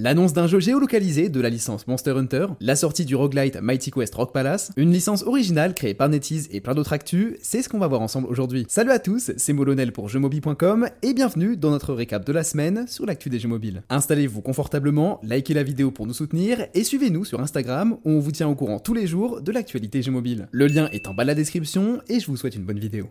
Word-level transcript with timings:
L'annonce 0.00 0.32
d'un 0.32 0.46
jeu 0.46 0.60
géolocalisé 0.60 1.28
de 1.28 1.40
la 1.40 1.50
licence 1.50 1.88
Monster 1.88 2.12
Hunter, 2.12 2.46
la 2.60 2.76
sortie 2.76 3.04
du 3.04 3.16
roguelite 3.16 3.60
Mighty 3.60 3.90
Quest 3.90 4.14
Rock 4.14 4.32
Palace, 4.32 4.70
une 4.76 4.92
licence 4.92 5.24
originale 5.24 5.74
créée 5.74 5.92
par 5.92 6.08
NetEase 6.08 6.46
et 6.52 6.60
plein 6.60 6.76
d'autres 6.76 6.92
actus, 6.92 7.34
c'est 7.42 7.62
ce 7.62 7.68
qu'on 7.68 7.80
va 7.80 7.88
voir 7.88 8.00
ensemble 8.00 8.28
aujourd'hui. 8.28 8.64
Salut 8.68 8.92
à 8.92 9.00
tous, 9.00 9.32
c'est 9.36 9.52
Molonel 9.52 9.90
pour 9.90 10.08
jeuxmobile.com 10.08 10.88
et 11.02 11.14
bienvenue 11.14 11.56
dans 11.56 11.70
notre 11.70 11.94
récap 11.94 12.24
de 12.24 12.32
la 12.32 12.44
semaine 12.44 12.86
sur 12.86 13.06
l'actu 13.06 13.28
des 13.28 13.40
jeux 13.40 13.48
mobiles. 13.48 13.82
Installez-vous 13.90 14.40
confortablement, 14.40 15.18
likez 15.24 15.54
la 15.54 15.64
vidéo 15.64 15.90
pour 15.90 16.06
nous 16.06 16.14
soutenir 16.14 16.68
et 16.74 16.84
suivez-nous 16.84 17.24
sur 17.24 17.40
Instagram 17.40 17.98
où 18.04 18.10
on 18.12 18.20
vous 18.20 18.30
tient 18.30 18.48
au 18.48 18.54
courant 18.54 18.78
tous 18.78 18.94
les 18.94 19.08
jours 19.08 19.40
de 19.40 19.50
l'actualité 19.50 20.00
jeux 20.00 20.12
mobile. 20.12 20.46
Le 20.52 20.68
lien 20.68 20.88
est 20.92 21.08
en 21.08 21.14
bas 21.14 21.24
de 21.24 21.28
la 21.28 21.34
description 21.34 22.00
et 22.08 22.20
je 22.20 22.28
vous 22.28 22.36
souhaite 22.36 22.54
une 22.54 22.64
bonne 22.64 22.78
vidéo. 22.78 23.08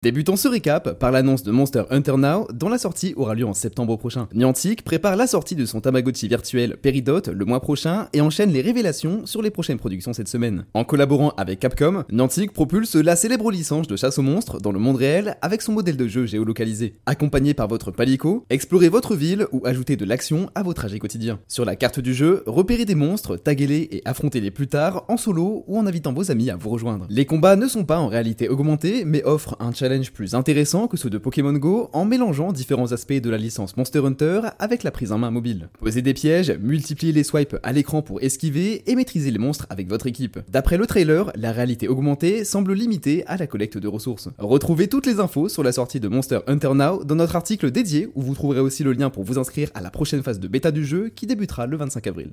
Débutons 0.00 0.36
ce 0.36 0.46
récap 0.46 0.96
par 1.00 1.10
l'annonce 1.10 1.42
de 1.42 1.50
Monster 1.50 1.82
Hunter 1.90 2.14
Now, 2.18 2.46
dont 2.54 2.68
la 2.68 2.78
sortie 2.78 3.14
aura 3.16 3.34
lieu 3.34 3.44
en 3.44 3.52
septembre 3.52 3.96
prochain. 3.96 4.28
Niantic 4.32 4.84
prépare 4.84 5.16
la 5.16 5.26
sortie 5.26 5.56
de 5.56 5.66
son 5.66 5.80
Tamagotchi 5.80 6.28
virtuel 6.28 6.76
Peridot 6.76 7.22
le 7.32 7.44
mois 7.44 7.58
prochain 7.58 8.06
et 8.12 8.20
enchaîne 8.20 8.52
les 8.52 8.60
révélations 8.60 9.26
sur 9.26 9.42
les 9.42 9.50
prochaines 9.50 9.78
productions 9.78 10.12
cette 10.12 10.28
semaine. 10.28 10.66
En 10.72 10.84
collaborant 10.84 11.30
avec 11.30 11.58
Capcom, 11.58 12.04
Niantic 12.12 12.52
propulse 12.52 12.94
la 12.94 13.16
célèbre 13.16 13.50
licence 13.50 13.88
de 13.88 13.96
chasse 13.96 14.18
aux 14.18 14.22
monstres 14.22 14.60
dans 14.60 14.70
le 14.70 14.78
monde 14.78 14.94
réel 14.94 15.36
avec 15.42 15.62
son 15.62 15.72
modèle 15.72 15.96
de 15.96 16.06
jeu 16.06 16.26
géolocalisé. 16.26 17.00
Accompagné 17.06 17.52
par 17.52 17.66
votre 17.66 17.90
palico, 17.90 18.44
explorez 18.50 18.90
votre 18.90 19.16
ville 19.16 19.48
ou 19.50 19.62
ajoutez 19.66 19.96
de 19.96 20.04
l'action 20.04 20.48
à 20.54 20.62
vos 20.62 20.74
trajets 20.74 21.00
quotidiens. 21.00 21.40
Sur 21.48 21.64
la 21.64 21.74
carte 21.74 21.98
du 21.98 22.14
jeu, 22.14 22.44
repérez 22.46 22.84
des 22.84 22.94
monstres, 22.94 23.36
taguez-les 23.36 23.88
et 23.90 24.02
affrontez-les 24.04 24.52
plus 24.52 24.68
tard 24.68 25.06
en 25.08 25.16
solo 25.16 25.64
ou 25.66 25.76
en 25.76 25.88
invitant 25.88 26.12
vos 26.12 26.30
amis 26.30 26.50
à 26.50 26.56
vous 26.56 26.70
rejoindre. 26.70 27.08
Les 27.10 27.26
combats 27.26 27.56
ne 27.56 27.66
sont 27.66 27.84
pas 27.84 27.98
en 27.98 28.06
réalité 28.06 28.48
augmentés 28.48 29.04
mais 29.04 29.24
offrent 29.24 29.56
un 29.58 29.72
challenge 29.72 29.87
plus 30.12 30.34
intéressant 30.34 30.86
que 30.86 30.98
ceux 30.98 31.08
de 31.08 31.16
Pokémon 31.16 31.54
Go 31.54 31.88
en 31.94 32.04
mélangeant 32.04 32.52
différents 32.52 32.92
aspects 32.92 33.14
de 33.14 33.30
la 33.30 33.38
licence 33.38 33.76
Monster 33.76 34.00
Hunter 34.04 34.42
avec 34.58 34.82
la 34.82 34.90
prise 34.90 35.12
en 35.12 35.18
main 35.18 35.30
mobile. 35.30 35.70
Posez 35.80 36.02
des 36.02 36.12
pièges, 36.12 36.52
multipliez 36.60 37.12
les 37.12 37.24
swipes 37.24 37.56
à 37.62 37.72
l'écran 37.72 38.02
pour 38.02 38.20
esquiver 38.20 38.82
et 38.86 38.94
maîtriser 38.94 39.30
les 39.30 39.38
monstres 39.38 39.66
avec 39.70 39.88
votre 39.88 40.06
équipe. 40.06 40.38
D'après 40.50 40.76
le 40.76 40.86
trailer, 40.86 41.32
la 41.34 41.52
réalité 41.52 41.88
augmentée 41.88 42.44
semble 42.44 42.74
limitée 42.74 43.24
à 43.26 43.38
la 43.38 43.46
collecte 43.46 43.78
de 43.78 43.88
ressources. 43.88 44.28
Retrouvez 44.36 44.88
toutes 44.88 45.06
les 45.06 45.20
infos 45.20 45.48
sur 45.48 45.62
la 45.62 45.72
sortie 45.72 46.00
de 46.00 46.08
Monster 46.08 46.40
Hunter 46.46 46.74
Now 46.74 47.04
dans 47.04 47.14
notre 47.14 47.36
article 47.36 47.70
dédié 47.70 48.10
où 48.14 48.20
vous 48.20 48.34
trouverez 48.34 48.60
aussi 48.60 48.84
le 48.84 48.92
lien 48.92 49.08
pour 49.08 49.24
vous 49.24 49.38
inscrire 49.38 49.70
à 49.74 49.80
la 49.80 49.90
prochaine 49.90 50.22
phase 50.22 50.38
de 50.38 50.48
bêta 50.48 50.70
du 50.70 50.84
jeu 50.84 51.08
qui 51.08 51.26
débutera 51.26 51.66
le 51.66 51.78
25 51.78 52.06
avril. 52.06 52.32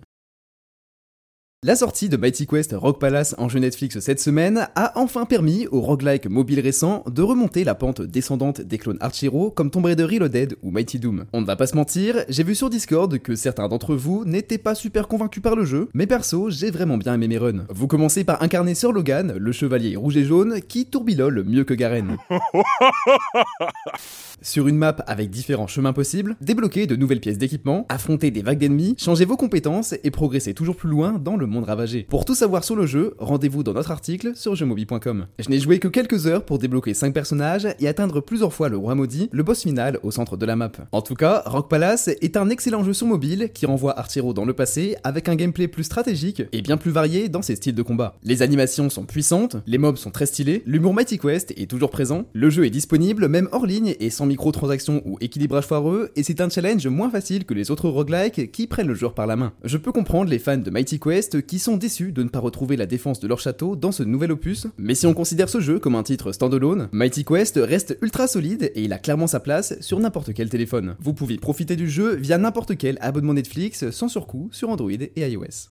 La 1.66 1.75
sortie 1.75 2.09
de 2.09 2.17
Mighty 2.17 2.45
Quest 2.45 2.75
Rock 2.77 2.99
Palace 2.99 3.33
en 3.39 3.49
jeu 3.49 3.58
Netflix 3.58 3.99
cette 3.99 4.19
semaine 4.19 4.67
a 4.75 4.91
enfin 4.99 5.25
permis 5.25 5.66
au 5.71 5.81
roguelike 5.81 6.27
mobile 6.27 6.59
récent 6.59 7.03
de 7.11 7.23
remonter 7.23 7.63
la 7.63 7.73
pente 7.73 8.03
descendante 8.03 8.61
des 8.61 8.77
clones 8.77 8.99
Archero 8.99 9.49
comme 9.49 9.71
Tomb 9.71 9.83
Raider 9.83 10.03
Reloaded 10.03 10.58
ou 10.61 10.69
Mighty 10.69 10.99
Doom. 10.99 11.25
On 11.33 11.41
ne 11.41 11.45
va 11.47 11.55
pas 11.55 11.66
se 11.66 11.75
mentir, 11.75 12.23
j'ai 12.30 12.43
vu 12.43 12.53
sur 12.53 12.69
Discord 12.69 13.17
que 13.17 13.33
certains 13.36 13.67
d'entre 13.67 13.95
vous 13.95 14.25
n'étaient 14.25 14.59
pas 14.59 14.75
super 14.75 15.08
convaincus 15.08 15.41
par 15.41 15.55
le 15.55 15.66
jeu, 15.66 15.89
mais 15.95 16.05
perso, 16.05 16.52
j'ai 16.52 16.69
vraiment 16.69 16.99
bien 16.99 17.16
aimé 17.16 17.27
mes 17.27 17.39
runs. 17.39 17.66
Vous 17.69 17.88
commencez 17.88 18.23
par 18.23 18.43
incarner 18.43 18.75
Sir 18.75 18.91
Logan, 18.91 19.33
le 19.36 19.52
chevalier 19.52 19.95
rouge 19.95 20.17
et 20.17 20.23
jaune, 20.23 20.61
qui 20.61 20.86
tourbillole 20.86 21.43
mieux 21.47 21.63
que 21.63 21.73
Garen. 21.73 22.17
Sur 24.43 24.67
une 24.67 24.77
map 24.77 24.97
avec 25.08 25.31
différents 25.31 25.66
chemins 25.66 25.93
possibles, 25.93 26.36
débloquez 26.41 26.86
de 26.86 26.95
nouvelles 26.95 27.21
pièces 27.21 27.39
d'équipement, 27.39 27.88
affrontez 27.89 28.30
des 28.30 28.43
vagues 28.43 28.59
d'ennemis, 28.59 28.93
changez 28.99 29.25
vos 29.25 29.38
compétences 29.38 29.95
et 30.03 30.11
progressez 30.11 30.53
toujours 30.53 30.75
plus 30.75 30.89
loin 30.89 31.13
dans 31.13 31.36
le 31.36 31.47
monde 31.47 31.55
Pour 32.09 32.25
tout 32.25 32.36
savoir 32.36 32.64
sur 32.64 32.75
le 32.75 32.86
jeu, 32.86 33.16
rendez-vous 33.20 33.64
dans 33.64 33.73
notre 33.73 33.92
article 33.92 34.34
sur 34.36 34.56
jeuxmobile.com. 34.56 35.28
Je 35.39 35.50
n'ai 35.50 35.59
joué 35.59 35.80
que 35.80 35.88
quelques 35.88 36.28
heures 36.28 36.44
pour 36.44 36.59
débloquer 36.59 36.94
5 36.94 37.14
personnages 37.14 37.67
et 37.80 37.88
atteindre 37.88 38.22
plusieurs 38.22 38.53
fois 38.53 38.70
le 38.70 38.78
roi 38.78 38.95
maudit, 38.95 39.30
le 39.31 39.44
boss 39.44 39.64
final 39.64 40.00
au 40.03 40.11
centre 40.11 40.38
de 40.38 40.45
la 40.45 40.56
map. 40.56 40.72
En 40.92 41.02
tout 41.02 41.16
cas, 41.16 41.44
Rock 41.45 41.70
Palace 41.70 42.08
est 42.08 42.38
un 42.38 42.50
excellent 42.50 42.83
jeu 42.83 42.94
sur 42.94 43.08
mobile 43.08 43.50
qui 43.53 43.66
renvoie 43.66 43.98
Artiro 43.98 44.33
dans 44.33 44.45
le 44.45 44.53
passé 44.53 44.95
avec 45.03 45.30
un 45.30 45.36
gameplay 45.36 45.67
plus 45.67 45.83
stratégique 45.83 46.44
et 46.52 46.61
bien 46.61 46.78
plus 46.78 46.92
varié 46.92 47.30
dans 47.30 47.42
ses 47.42 47.56
styles 47.56 47.76
de 47.76 47.81
combat. 47.81 48.16
Les 48.23 48.42
animations 48.42 48.89
sont 48.89 49.06
puissantes, 49.06 49.58
les 49.67 49.78
mobs 49.78 49.98
sont 49.98 50.11
très 50.11 50.26
stylés, 50.26 50.64
l'humour 50.66 50.94
Mighty 50.94 51.20
Quest 51.20 51.52
est 51.58 51.70
toujours 51.70 51.89
présent, 51.89 52.26
le 52.33 52.49
jeu 52.49 52.65
est 52.65 52.70
disponible 52.70 53.27
même 53.27 53.49
hors 53.52 53.65
ligne 53.65 53.95
et 53.99 54.10
sans 54.10 54.26
microtransactions 54.26 55.02
ou 55.05 55.17
équilibrage 55.21 55.65
foireux, 55.65 56.11
et 56.15 56.23
c'est 56.23 56.42
un 56.42 56.49
challenge 56.49 56.88
moins 56.88 57.10
facile 57.10 57.45
que 57.45 57.54
les 57.54 57.71
autres 57.71 57.89
roguelikes 57.89 58.52
qui 58.52 58.67
prennent 58.67 58.88
le 58.88 58.95
joueur 58.95 59.14
par 59.14 59.27
la 59.27 59.36
main. 59.36 59.54
Je 59.64 59.77
peux 59.77 59.92
comprendre 59.92 60.30
les 60.30 60.39
fans 60.39 60.58
de 60.58 60.70
Mighty 60.70 60.99
Quest 60.99 61.34
qui 61.41 61.59
sont 61.59 61.77
déçus 61.77 62.11
de 62.11 62.23
ne 62.23 62.29
pas 62.29 62.39
retrouver 62.39 62.75
la 62.75 62.85
défense 62.85 63.19
de 63.19 63.27
leur 63.27 63.39
château 63.39 63.75
dans 63.75 63.91
ce 63.91 64.03
nouvel 64.03 64.31
opus, 64.31 64.67
mais 64.77 64.95
si 64.95 65.07
on 65.07 65.13
considère 65.13 65.49
ce 65.49 65.59
jeu 65.59 65.79
comme 65.79 65.95
un 65.95 66.03
titre 66.03 66.31
standalone, 66.31 66.89
Mighty 66.91 67.25
Quest 67.25 67.59
reste 67.61 67.97
ultra 68.01 68.27
solide 68.27 68.71
et 68.75 68.83
il 68.83 68.93
a 68.93 68.99
clairement 68.99 69.27
sa 69.27 69.39
place 69.39 69.79
sur 69.81 69.99
n'importe 69.99 70.33
quel 70.33 70.49
téléphone. 70.49 70.95
Vous 70.99 71.13
pouvez 71.13 71.37
profiter 71.37 71.75
du 71.75 71.89
jeu 71.89 72.15
via 72.15 72.37
n'importe 72.37 72.77
quel 72.77 72.97
abonnement 73.01 73.33
Netflix 73.33 73.89
sans 73.91 74.07
surcoût 74.07 74.49
sur 74.51 74.69
Android 74.69 74.91
et 74.91 75.29
iOS. 75.29 75.74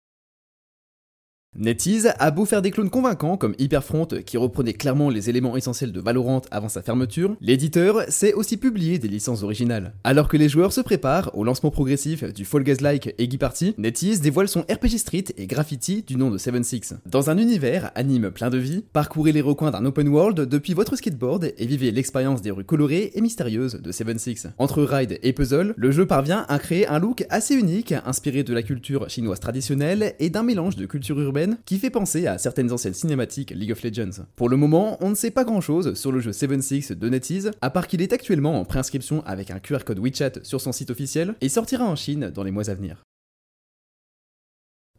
NetEase 1.59 2.13
a 2.19 2.29
beau 2.29 2.45
faire 2.45 2.61
des 2.61 2.69
clones 2.69 2.91
convaincants 2.91 3.35
comme 3.35 3.55
Hyperfront 3.57 4.05
qui 4.23 4.37
reprenait 4.37 4.73
clairement 4.73 5.09
les 5.09 5.31
éléments 5.31 5.57
essentiels 5.57 5.91
de 5.91 5.99
Valorant 5.99 6.43
avant 6.51 6.69
sa 6.69 6.83
fermeture, 6.83 7.35
l'éditeur 7.41 8.03
sait 8.09 8.33
aussi 8.33 8.57
publier 8.57 8.99
des 8.99 9.07
licences 9.07 9.41
originales. 9.41 9.93
Alors 10.03 10.27
que 10.27 10.37
les 10.37 10.49
joueurs 10.49 10.71
se 10.71 10.81
préparent 10.81 11.31
au 11.33 11.43
lancement 11.43 11.71
progressif 11.71 12.23
du 12.31 12.45
Fall 12.45 12.63
Guys-like 12.63 13.15
Eggy 13.17 13.39
Party, 13.39 13.73
NetEase 13.79 14.21
dévoile 14.21 14.47
son 14.47 14.61
RPG 14.61 14.99
Street 14.99 15.23
et 15.35 15.47
Graffiti 15.47 16.03
du 16.03 16.15
nom 16.15 16.29
de 16.29 16.37
7-6. 16.37 16.93
Dans 17.07 17.31
un 17.31 17.39
univers 17.39 17.89
anime 17.95 18.29
plein 18.29 18.51
de 18.51 18.59
vie, 18.59 18.83
parcourez 18.93 19.31
les 19.31 19.41
recoins 19.41 19.71
d'un 19.71 19.85
open 19.85 20.09
world 20.09 20.39
depuis 20.41 20.75
votre 20.75 20.95
skateboard 20.95 21.53
et 21.57 21.65
vivez 21.65 21.89
l'expérience 21.89 22.43
des 22.43 22.51
rues 22.51 22.65
colorées 22.65 23.13
et 23.15 23.21
mystérieuses 23.21 23.81
de 23.81 23.91
7-6. 23.91 24.51
Entre 24.59 24.83
ride 24.83 25.17
et 25.23 25.33
puzzle, 25.33 25.73
le 25.75 25.89
jeu 25.89 26.05
parvient 26.05 26.45
à 26.49 26.59
créer 26.59 26.87
un 26.87 26.99
look 26.99 27.25
assez 27.31 27.55
unique, 27.55 27.95
inspiré 28.05 28.43
de 28.43 28.53
la 28.53 28.61
culture 28.61 29.09
chinoise 29.09 29.39
traditionnelle 29.39 30.13
et 30.19 30.29
d'un 30.29 30.43
mélange 30.43 30.75
de 30.75 30.85
culture 30.85 31.19
urbaine 31.19 31.46
qui 31.65 31.77
fait 31.77 31.89
penser 31.89 32.27
à 32.27 32.37
certaines 32.37 32.71
anciennes 32.71 32.93
cinématiques 32.93 33.51
League 33.51 33.71
of 33.71 33.83
Legends. 33.83 34.25
Pour 34.35 34.49
le 34.49 34.57
moment, 34.57 34.97
on 35.01 35.09
ne 35.09 35.15
sait 35.15 35.31
pas 35.31 35.43
grand 35.43 35.61
chose 35.61 35.93
sur 35.93 36.11
le 36.11 36.19
jeu 36.19 36.31
7-6 36.31 36.93
de 36.93 37.09
NetEase, 37.09 37.51
à 37.61 37.69
part 37.69 37.87
qu'il 37.87 38.01
est 38.01 38.13
actuellement 38.13 38.59
en 38.59 38.65
préinscription 38.65 39.23
avec 39.25 39.51
un 39.51 39.59
QR 39.59 39.79
code 39.85 39.99
WeChat 39.99 40.43
sur 40.43 40.61
son 40.61 40.71
site 40.71 40.89
officiel 40.89 41.35
et 41.41 41.49
sortira 41.49 41.85
en 41.85 41.95
Chine 41.95 42.31
dans 42.33 42.43
les 42.43 42.51
mois 42.51 42.69
à 42.69 42.73
venir. 42.73 43.03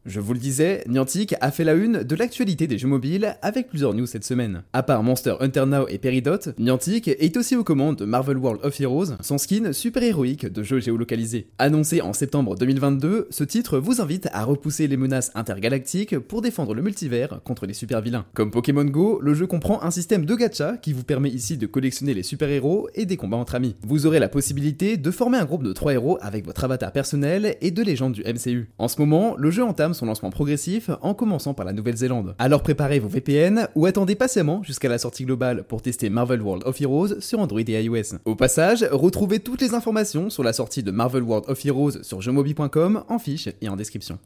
Je 0.08 0.20
vous 0.20 0.32
le 0.32 0.38
disais, 0.38 0.84
Niantic 0.88 1.34
a 1.42 1.50
fait 1.50 1.64
la 1.64 1.74
une 1.74 2.02
de 2.02 2.16
l'actualité 2.16 2.66
des 2.66 2.78
jeux 2.78 2.88
mobiles 2.88 3.36
avec 3.42 3.68
plusieurs 3.68 3.92
news 3.92 4.06
cette 4.06 4.24
semaine. 4.24 4.62
À 4.72 4.82
part 4.82 5.02
Monster 5.02 5.34
Hunter 5.40 5.66
Now 5.66 5.86
et 5.88 5.98
Peridot, 5.98 6.54
Niantic 6.58 7.08
est 7.08 7.36
aussi 7.36 7.56
aux 7.56 7.62
commandes 7.62 7.96
de 7.96 8.06
Marvel 8.06 8.38
World 8.38 8.64
of 8.64 8.80
Heroes, 8.80 9.18
son 9.20 9.36
skin 9.36 9.74
super-héroïque 9.74 10.46
de 10.46 10.62
jeu 10.62 10.80
géolocalisé. 10.80 11.48
Annoncé 11.58 12.00
en 12.00 12.14
septembre 12.14 12.56
2022, 12.56 13.26
ce 13.28 13.44
titre 13.44 13.78
vous 13.78 14.00
invite 14.00 14.30
à 14.32 14.44
repousser 14.44 14.86
les 14.86 14.96
menaces 14.96 15.30
intergalactiques 15.34 16.18
pour 16.18 16.40
défendre 16.40 16.72
le 16.72 16.80
multivers 16.80 17.42
contre 17.44 17.66
les 17.66 17.74
super-vilains. 17.74 18.24
Comme 18.32 18.50
Pokémon 18.50 18.86
Go, 18.86 19.20
le 19.20 19.34
jeu 19.34 19.46
comprend 19.46 19.82
un 19.82 19.90
système 19.90 20.24
de 20.24 20.34
gacha 20.34 20.78
qui 20.78 20.94
vous 20.94 21.04
permet 21.04 21.28
ici 21.28 21.58
de 21.58 21.66
collectionner 21.66 22.14
les 22.14 22.22
super-héros 22.22 22.88
et 22.94 23.04
des 23.04 23.18
combats 23.18 23.36
entre 23.36 23.56
amis. 23.56 23.76
Vous 23.82 24.06
aurez 24.06 24.20
la 24.20 24.30
possibilité 24.30 24.96
de 24.96 25.10
former 25.10 25.36
un 25.36 25.44
groupe 25.44 25.64
de 25.64 25.74
3 25.74 25.92
héros 25.92 26.16
avec 26.22 26.46
votre 26.46 26.64
avatar 26.64 26.92
personnel 26.92 27.56
et 27.60 27.70
de 27.70 27.82
légendes 27.82 28.14
du 28.14 28.22
MCU. 28.22 28.70
En 28.78 28.88
ce 28.88 28.98
moment, 28.98 29.34
le 29.36 29.50
jeu 29.50 29.62
entame 29.62 29.92
son 29.98 30.06
lancement 30.06 30.30
progressif 30.30 30.90
en 31.02 31.12
commençant 31.12 31.54
par 31.54 31.66
la 31.66 31.72
Nouvelle-Zélande. 31.72 32.34
Alors 32.38 32.62
préparez 32.62 32.98
vos 32.98 33.08
VPN 33.08 33.68
ou 33.74 33.86
attendez 33.86 34.14
patiemment 34.14 34.62
jusqu'à 34.62 34.88
la 34.88 34.98
sortie 34.98 35.24
globale 35.24 35.64
pour 35.64 35.82
tester 35.82 36.08
Marvel 36.08 36.40
World 36.40 36.62
of 36.66 36.80
Heroes 36.80 37.20
sur 37.20 37.40
Android 37.40 37.60
et 37.60 37.82
iOS. 37.82 38.16
Au 38.24 38.34
passage, 38.34 38.86
retrouvez 38.90 39.40
toutes 39.40 39.60
les 39.60 39.74
informations 39.74 40.30
sur 40.30 40.42
la 40.42 40.52
sortie 40.52 40.82
de 40.82 40.90
Marvel 40.90 41.22
World 41.22 41.44
of 41.48 41.64
Heroes 41.64 42.02
sur 42.02 42.22
jeuxmobile.com 42.22 43.04
en 43.08 43.18
fiche 43.18 43.48
et 43.60 43.68
en 43.68 43.76
description. 43.76 44.18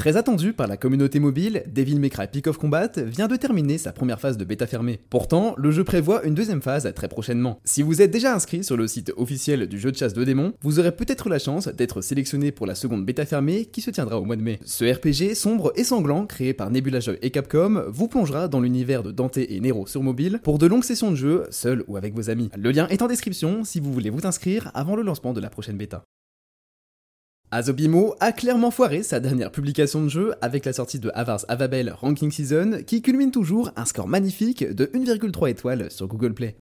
Très 0.00 0.16
attendu 0.16 0.54
par 0.54 0.66
la 0.66 0.78
communauté 0.78 1.20
mobile, 1.20 1.62
Devil 1.66 1.96
May 2.00 2.08
Cry 2.08 2.26
Peak 2.26 2.46
of 2.46 2.56
Combat 2.56 2.88
vient 2.96 3.28
de 3.28 3.36
terminer 3.36 3.76
sa 3.76 3.92
première 3.92 4.18
phase 4.18 4.38
de 4.38 4.46
bêta 4.46 4.66
fermée. 4.66 4.98
Pourtant, 5.10 5.52
le 5.58 5.70
jeu 5.70 5.84
prévoit 5.84 6.24
une 6.24 6.34
deuxième 6.34 6.62
phase 6.62 6.90
très 6.96 7.06
prochainement. 7.06 7.60
Si 7.66 7.82
vous 7.82 8.00
êtes 8.00 8.10
déjà 8.10 8.34
inscrit 8.34 8.64
sur 8.64 8.78
le 8.78 8.88
site 8.88 9.12
officiel 9.18 9.66
du 9.66 9.78
jeu 9.78 9.92
de 9.92 9.98
chasse 9.98 10.14
de 10.14 10.24
démons, 10.24 10.54
vous 10.62 10.78
aurez 10.78 10.92
peut-être 10.92 11.28
la 11.28 11.38
chance 11.38 11.68
d'être 11.68 12.00
sélectionné 12.00 12.50
pour 12.50 12.64
la 12.64 12.74
seconde 12.74 13.04
bêta 13.04 13.26
fermée 13.26 13.66
qui 13.66 13.82
se 13.82 13.90
tiendra 13.90 14.18
au 14.18 14.24
mois 14.24 14.36
de 14.36 14.42
mai. 14.42 14.58
Ce 14.64 14.90
RPG 14.90 15.34
sombre 15.34 15.70
et 15.76 15.84
sanglant 15.84 16.24
créé 16.24 16.54
par 16.54 16.70
Nebula 16.70 17.00
Joy 17.00 17.18
et 17.20 17.30
Capcom 17.30 17.84
vous 17.88 18.08
plongera 18.08 18.48
dans 18.48 18.60
l'univers 18.62 19.02
de 19.02 19.12
Dante 19.12 19.36
et 19.36 19.60
Nero 19.60 19.86
sur 19.86 20.02
mobile 20.02 20.40
pour 20.42 20.56
de 20.56 20.66
longues 20.66 20.82
sessions 20.82 21.10
de 21.10 21.16
jeu, 21.16 21.44
seul 21.50 21.84
ou 21.88 21.98
avec 21.98 22.14
vos 22.14 22.30
amis. 22.30 22.48
Le 22.56 22.70
lien 22.70 22.88
est 22.88 23.02
en 23.02 23.06
description 23.06 23.64
si 23.64 23.80
vous 23.80 23.92
voulez 23.92 24.08
vous 24.08 24.26
inscrire 24.26 24.70
avant 24.72 24.96
le 24.96 25.02
lancement 25.02 25.34
de 25.34 25.42
la 25.42 25.50
prochaine 25.50 25.76
bêta. 25.76 26.04
Azobimo 27.52 28.14
a 28.20 28.30
clairement 28.30 28.70
foiré 28.70 29.02
sa 29.02 29.18
dernière 29.18 29.50
publication 29.50 30.04
de 30.04 30.08
jeu 30.08 30.34
avec 30.40 30.64
la 30.64 30.72
sortie 30.72 31.00
de 31.00 31.10
Avars 31.14 31.44
Avabel 31.48 31.92
Ranking 32.00 32.30
Season 32.30 32.78
qui 32.86 33.02
culmine 33.02 33.32
toujours 33.32 33.72
un 33.74 33.86
score 33.86 34.06
magnifique 34.06 34.62
de 34.62 34.86
1,3 34.86 35.50
étoiles 35.50 35.90
sur 35.90 36.06
Google 36.06 36.32
Play. 36.32 36.59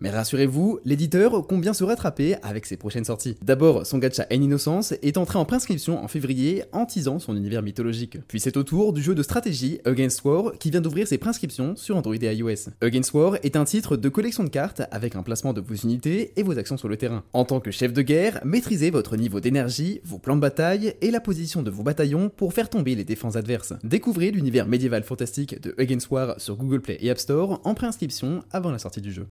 Mais 0.00 0.08
rassurez-vous, 0.08 0.80
l'éditeur 0.86 1.46
compte 1.46 1.60
bien 1.60 1.74
se 1.74 1.84
rattraper 1.84 2.36
avec 2.42 2.64
ses 2.64 2.78
prochaines 2.78 3.04
sorties? 3.04 3.36
D'abord, 3.42 3.84
son 3.84 3.98
gacha 3.98 4.26
En 4.32 4.40
Innocence 4.40 4.94
est 5.02 5.18
entré 5.18 5.38
en 5.38 5.44
prescription 5.44 6.02
en 6.02 6.08
février 6.08 6.64
en 6.72 6.86
teasant 6.86 7.18
son 7.18 7.36
univers 7.36 7.60
mythologique. 7.60 8.16
Puis 8.26 8.40
c'est 8.40 8.56
au 8.56 8.62
tour 8.62 8.94
du 8.94 9.02
jeu 9.02 9.14
de 9.14 9.22
stratégie 9.22 9.78
Against 9.84 10.24
War 10.24 10.52
qui 10.58 10.70
vient 10.70 10.80
d'ouvrir 10.80 11.06
ses 11.06 11.18
prescriptions 11.18 11.76
sur 11.76 11.98
Android 11.98 12.14
et 12.14 12.34
iOS. 12.34 12.70
Against 12.80 13.12
War 13.12 13.36
est 13.42 13.56
un 13.56 13.64
titre 13.64 13.98
de 13.98 14.08
collection 14.08 14.42
de 14.42 14.48
cartes 14.48 14.80
avec 14.90 15.16
un 15.16 15.22
placement 15.22 15.52
de 15.52 15.60
vos 15.60 15.74
unités 15.74 16.32
et 16.34 16.42
vos 16.42 16.58
actions 16.58 16.78
sur 16.78 16.88
le 16.88 16.96
terrain. 16.96 17.22
En 17.34 17.44
tant 17.44 17.60
que 17.60 17.70
chef 17.70 17.92
de 17.92 18.00
guerre, 18.00 18.40
maîtrisez 18.42 18.90
votre 18.90 19.18
niveau 19.18 19.40
d'énergie, 19.40 20.00
vos 20.04 20.18
plans 20.18 20.36
de 20.36 20.40
bataille 20.40 20.94
et 21.02 21.10
la 21.10 21.20
position 21.20 21.62
de 21.62 21.70
vos 21.70 21.82
bataillons 21.82 22.30
pour 22.34 22.54
faire 22.54 22.70
tomber 22.70 22.94
les 22.94 23.04
défenses 23.04 23.36
adverses. 23.36 23.74
Découvrez 23.84 24.30
l'univers 24.30 24.66
médiéval 24.66 25.02
fantastique 25.02 25.60
de 25.60 25.74
Against 25.78 26.10
War 26.10 26.40
sur 26.40 26.56
Google 26.56 26.80
Play 26.80 26.96
et 27.00 27.10
App 27.10 27.18
Store 27.18 27.60
en 27.64 27.74
préinscription 27.74 28.42
avant 28.50 28.70
la 28.70 28.78
sortie 28.78 29.02
du 29.02 29.12
jeu. 29.12 29.26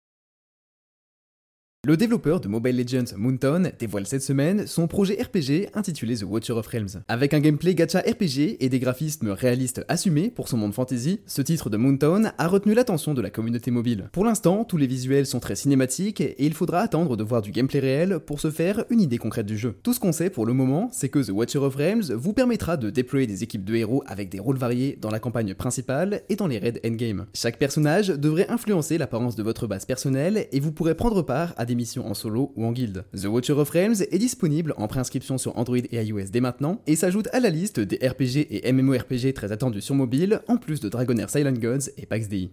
Le 1.87 1.97
développeur 1.97 2.41
de 2.41 2.49
Mobile 2.49 2.77
Legends 2.77 3.17
Moonton 3.17 3.71
dévoile 3.79 4.05
cette 4.05 4.25
semaine 4.25 4.67
son 4.67 4.89
projet 4.89 5.17
RPG 5.23 5.69
intitulé 5.75 6.17
The 6.17 6.25
Watcher 6.25 6.55
of 6.55 6.67
Realms. 6.67 7.05
Avec 7.07 7.35
un 7.35 7.39
gameplay 7.39 7.77
gacha 7.77 8.01
RPG 8.01 8.57
et 8.59 8.69
des 8.69 8.81
graphismes 8.81 9.31
réalistes 9.31 9.85
assumés 9.87 10.29
pour 10.29 10.49
son 10.49 10.57
monde 10.57 10.75
fantasy, 10.75 11.21
ce 11.27 11.41
titre 11.41 11.71
de 11.71 11.77
Moonton 11.77 12.33
a 12.37 12.49
retenu 12.49 12.75
l'attention 12.75 13.15
de 13.15 13.23
la 13.23 13.31
communauté 13.31 13.71
mobile. 13.71 14.11
Pour 14.11 14.25
l'instant, 14.25 14.65
tous 14.65 14.77
les 14.77 14.89
visuels 14.89 15.25
sont 15.25 15.39
très 15.39 15.55
cinématiques 15.55 16.21
et 16.21 16.35
il 16.45 16.53
faudra 16.53 16.81
attendre 16.81 17.17
de 17.17 17.23
voir 17.23 17.43
du 17.43 17.53
gameplay 17.53 17.79
réel 17.79 18.19
pour 18.19 18.41
se 18.41 18.51
faire 18.51 18.85
une 18.91 19.01
idée 19.01 19.19
concrète 19.19 19.47
du 19.47 19.57
jeu. 19.57 19.77
Tout 19.85 19.93
ce 19.93 20.01
qu'on 20.01 20.11
sait 20.11 20.31
pour 20.31 20.47
le 20.47 20.55
moment, 20.55 20.89
c'est 20.91 21.09
que 21.09 21.21
The 21.21 21.31
Watcher 21.31 21.61
of 21.61 21.77
Realms 21.77 22.13
vous 22.13 22.33
permettra 22.33 22.77
de 22.77 22.91
déployer 22.91 23.29
des 23.29 23.45
équipes 23.45 23.65
de 23.65 23.77
héros 23.77 24.03
avec 24.09 24.31
des 24.31 24.41
rôles 24.41 24.59
variés 24.59 24.99
dans 25.01 25.13
la 25.13 25.21
campagne 25.21 25.55
principale 25.55 26.23
et 26.29 26.35
dans 26.35 26.49
les 26.49 26.59
raids 26.59 26.81
endgame. 26.85 27.27
Chaque 27.35 27.57
personnage 27.57 28.09
devrait 28.09 28.51
influencer 28.51 28.99
l'apparence 28.99 29.37
de 29.37 29.45
votre 29.45 29.69
base 29.69 29.85
personnelle 29.85 30.49
et 30.51 30.59
vous 30.59 30.73
pourrez 30.73 30.97
prendre 30.97 31.23
part 31.23 31.55
à 31.57 31.68
des 31.75 31.99
en 31.99 32.15
solo 32.15 32.53
ou 32.56 32.65
en 32.65 32.73
guilde. 32.73 33.05
The 33.15 33.26
Watcher 33.26 33.53
of 33.55 33.70
Realms 33.70 34.03
est 34.11 34.19
disponible 34.19 34.75
en 34.76 34.88
préinscription 34.88 35.38
sur 35.38 35.56
Android 35.56 35.79
et 35.79 36.03
iOS 36.03 36.31
dès 36.32 36.41
maintenant 36.41 36.81
et 36.87 36.97
s'ajoute 36.97 37.29
à 37.32 37.41
la 37.41 37.50
liste 37.50 37.81
des 37.81 37.97
RPG 37.97 38.47
et 38.50 38.73
MMORPG 38.73 39.32
très 39.35 39.53
attendus 39.53 39.81
sur 39.81 39.94
mobile, 39.94 40.41
en 40.49 40.56
plus 40.56 40.81
de 40.81 40.88
Dragonair 40.88 41.31
Silent 41.31 41.53
Gods 41.53 41.91
et 41.97 42.06
PAX 42.06 42.29
DI. 42.29 42.50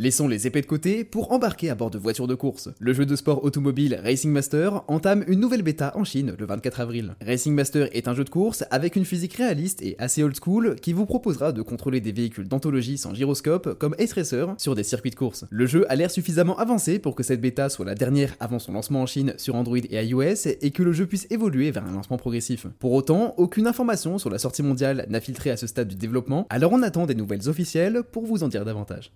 Laissons 0.00 0.28
les 0.28 0.46
épées 0.46 0.60
de 0.60 0.66
côté 0.66 1.02
pour 1.02 1.32
embarquer 1.32 1.70
à 1.70 1.74
bord 1.74 1.90
de 1.90 1.98
voitures 1.98 2.28
de 2.28 2.36
course. 2.36 2.68
Le 2.78 2.92
jeu 2.92 3.04
de 3.04 3.16
sport 3.16 3.42
automobile 3.42 3.98
Racing 4.00 4.30
Master 4.30 4.84
entame 4.86 5.24
une 5.26 5.40
nouvelle 5.40 5.62
bêta 5.62 5.92
en 5.96 6.04
Chine 6.04 6.36
le 6.38 6.46
24 6.46 6.80
avril. 6.80 7.16
Racing 7.20 7.52
Master 7.52 7.88
est 7.90 8.06
un 8.06 8.14
jeu 8.14 8.22
de 8.22 8.30
course 8.30 8.62
avec 8.70 8.94
une 8.94 9.04
physique 9.04 9.34
réaliste 9.34 9.82
et 9.82 9.96
assez 9.98 10.22
old 10.22 10.36
school 10.40 10.76
qui 10.76 10.92
vous 10.92 11.04
proposera 11.04 11.50
de 11.50 11.62
contrôler 11.62 12.00
des 12.00 12.12
véhicules 12.12 12.46
d'anthologie 12.46 12.96
sans 12.96 13.12
gyroscope 13.12 13.76
comme 13.76 13.96
Ace 13.98 14.12
Racer 14.12 14.54
sur 14.56 14.76
des 14.76 14.84
circuits 14.84 15.10
de 15.10 15.16
course. 15.16 15.46
Le 15.50 15.66
jeu 15.66 15.84
a 15.90 15.96
l'air 15.96 16.12
suffisamment 16.12 16.56
avancé 16.58 17.00
pour 17.00 17.16
que 17.16 17.24
cette 17.24 17.40
bêta 17.40 17.68
soit 17.68 17.84
la 17.84 17.96
dernière 17.96 18.36
avant 18.38 18.60
son 18.60 18.74
lancement 18.74 19.02
en 19.02 19.06
Chine 19.06 19.34
sur 19.36 19.56
Android 19.56 19.78
et 19.78 20.04
iOS 20.04 20.46
et 20.60 20.70
que 20.70 20.84
le 20.84 20.92
jeu 20.92 21.06
puisse 21.06 21.26
évoluer 21.30 21.72
vers 21.72 21.84
un 21.84 21.92
lancement 21.92 22.18
progressif. 22.18 22.68
Pour 22.78 22.92
autant, 22.92 23.34
aucune 23.36 23.66
information 23.66 24.18
sur 24.18 24.30
la 24.30 24.38
sortie 24.38 24.62
mondiale 24.62 25.06
n'a 25.08 25.20
filtré 25.20 25.50
à 25.50 25.56
ce 25.56 25.66
stade 25.66 25.88
du 25.88 25.96
développement, 25.96 26.46
alors 26.50 26.72
on 26.72 26.82
attend 26.82 27.06
des 27.06 27.16
nouvelles 27.16 27.48
officielles 27.48 28.04
pour 28.12 28.26
vous 28.26 28.44
en 28.44 28.48
dire 28.48 28.64
davantage. 28.64 29.10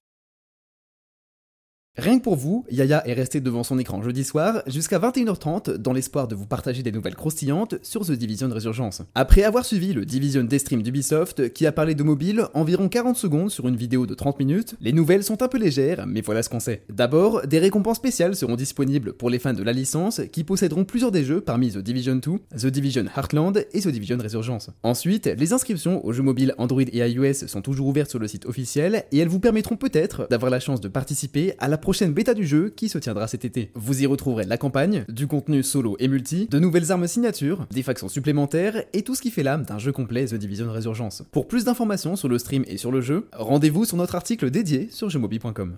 Rien 1.99 2.19
que 2.19 2.25
pour 2.25 2.37
vous, 2.37 2.65
Yaya 2.71 3.06
est 3.06 3.12
resté 3.12 3.43
devant 3.43 3.65
son 3.65 3.79
écran 3.79 4.00
jeudi 4.00 4.25
soir 4.25 4.62
jusqu'à 4.67 4.99
21h30 4.99 5.77
dans 5.77 5.93
l'espoir 5.93 6.27
de 6.27 6.35
vous 6.35 6.47
partager 6.47 6.83
des 6.83 6.91
nouvelles 6.91 7.15
croustillantes 7.15 7.75
sur 7.83 8.06
The 8.06 8.12
Division 8.12 8.49
Resurgence. 8.49 9.03
Après 9.15 9.43
avoir 9.43 9.67
suivi 9.67 9.93
le 9.93 10.06
Division 10.06 10.43
Day 10.43 10.59
Stream 10.59 10.83
d'Ubisoft 10.83 11.53
qui 11.53 11.67
a 11.67 11.73
parlé 11.73 11.94
de 11.94 12.03
mobile 12.03 12.47
environ 12.55 12.89
40 12.89 13.19
secondes 13.19 13.50
sur 13.50 13.69
une 13.69 13.77
vidéo 13.77 14.06
de 14.06 14.15
30 14.15 14.39
minutes, 14.39 14.75
les 14.81 14.94
nouvelles 14.94 15.23
sont 15.23 15.43
un 15.43 15.49
peu 15.49 15.59
légères, 15.59 16.06
mais 16.06 16.23
voilà 16.23 16.43
ce 16.43 16.49
qu'on 16.49 16.61
sait. 16.61 16.83
D'abord, 16.89 17.47
des 17.47 17.59
récompenses 17.59 17.99
spéciales 17.99 18.37
seront 18.37 18.56
disponibles 18.56 19.12
pour 19.12 19.29
les 19.29 19.39
fans 19.39 19.53
de 19.53 19.62
la 19.62 19.75
licence 19.75 20.23
qui 20.33 20.44
posséderont 20.44 20.87
plusieurs 20.87 21.12
des 21.12 21.25
jeux 21.25 21.43
parmi 21.43 21.73
The 21.73 21.79
Division 21.79 22.17
2, 22.17 22.59
The 22.59 22.67
Division 22.69 23.05
Heartland 23.15 23.67
et 23.71 23.81
The 23.83 23.89
Division 23.89 24.17
Resurgence. 24.17 24.71
Ensuite, 24.83 25.27
les 25.27 25.53
inscriptions 25.53 26.03
aux 26.06 26.12
jeux 26.15 26.23
mobiles 26.23 26.55
Android 26.56 26.81
et 26.91 27.06
iOS 27.06 27.49
sont 27.49 27.61
toujours 27.61 27.89
ouvertes 27.89 28.09
sur 28.09 28.19
le 28.19 28.29
site 28.29 28.47
officiel 28.47 29.05
et 29.12 29.19
elles 29.19 29.29
vous 29.29 29.41
permettront 29.41 29.77
peut-être 29.77 30.27
d'avoir 30.31 30.50
la 30.50 30.59
chance 30.59 30.81
de 30.81 30.89
participer 30.89 31.53
à 31.59 31.69
la 31.69 31.81
prochaine 31.82 32.14
bêta 32.14 32.32
du 32.32 32.46
jeu 32.46 32.73
qui 32.75 32.88
se 32.88 32.96
tiendra 32.96 33.29
cet 33.29 33.44
été. 33.44 33.70
Vous 33.75 34.02
y 34.02 34.06
retrouverez 34.06 34.46
la 34.46 34.56
campagne, 34.56 35.05
du 35.11 35.26
contenu 35.26 35.62
solo 35.62 35.96
et 35.99 36.08
multi, 36.08 36.46
de 36.46 36.58
nouvelles 36.58 36.90
armes 36.90 37.06
signatures, 37.06 37.67
des 37.70 37.82
factions 37.82 38.08
supplémentaires 38.08 38.82
et 38.94 39.02
tout 39.02 39.14
ce 39.14 39.20
qui 39.20 39.31
fait 39.31 39.43
l'âme 39.43 39.64
d'un 39.64 39.79
jeu 39.79 39.93
complet 39.93 40.25
The 40.25 40.34
Division 40.37 40.73
Resurgence. 40.73 41.25
Pour 41.31 41.46
plus 41.46 41.64
d'informations 41.64 42.17
sur 42.17 42.29
le 42.29 42.38
stream 42.38 42.64
et 42.67 42.79
sur 42.79 42.90
le 42.90 43.02
jeu, 43.02 43.29
rendez-vous 43.34 43.84
sur 43.84 43.99
notre 43.99 44.14
article 44.14 44.50
dédié 44.50 44.88
sur 44.90 45.11
jeuxmobile.com. 45.11 45.76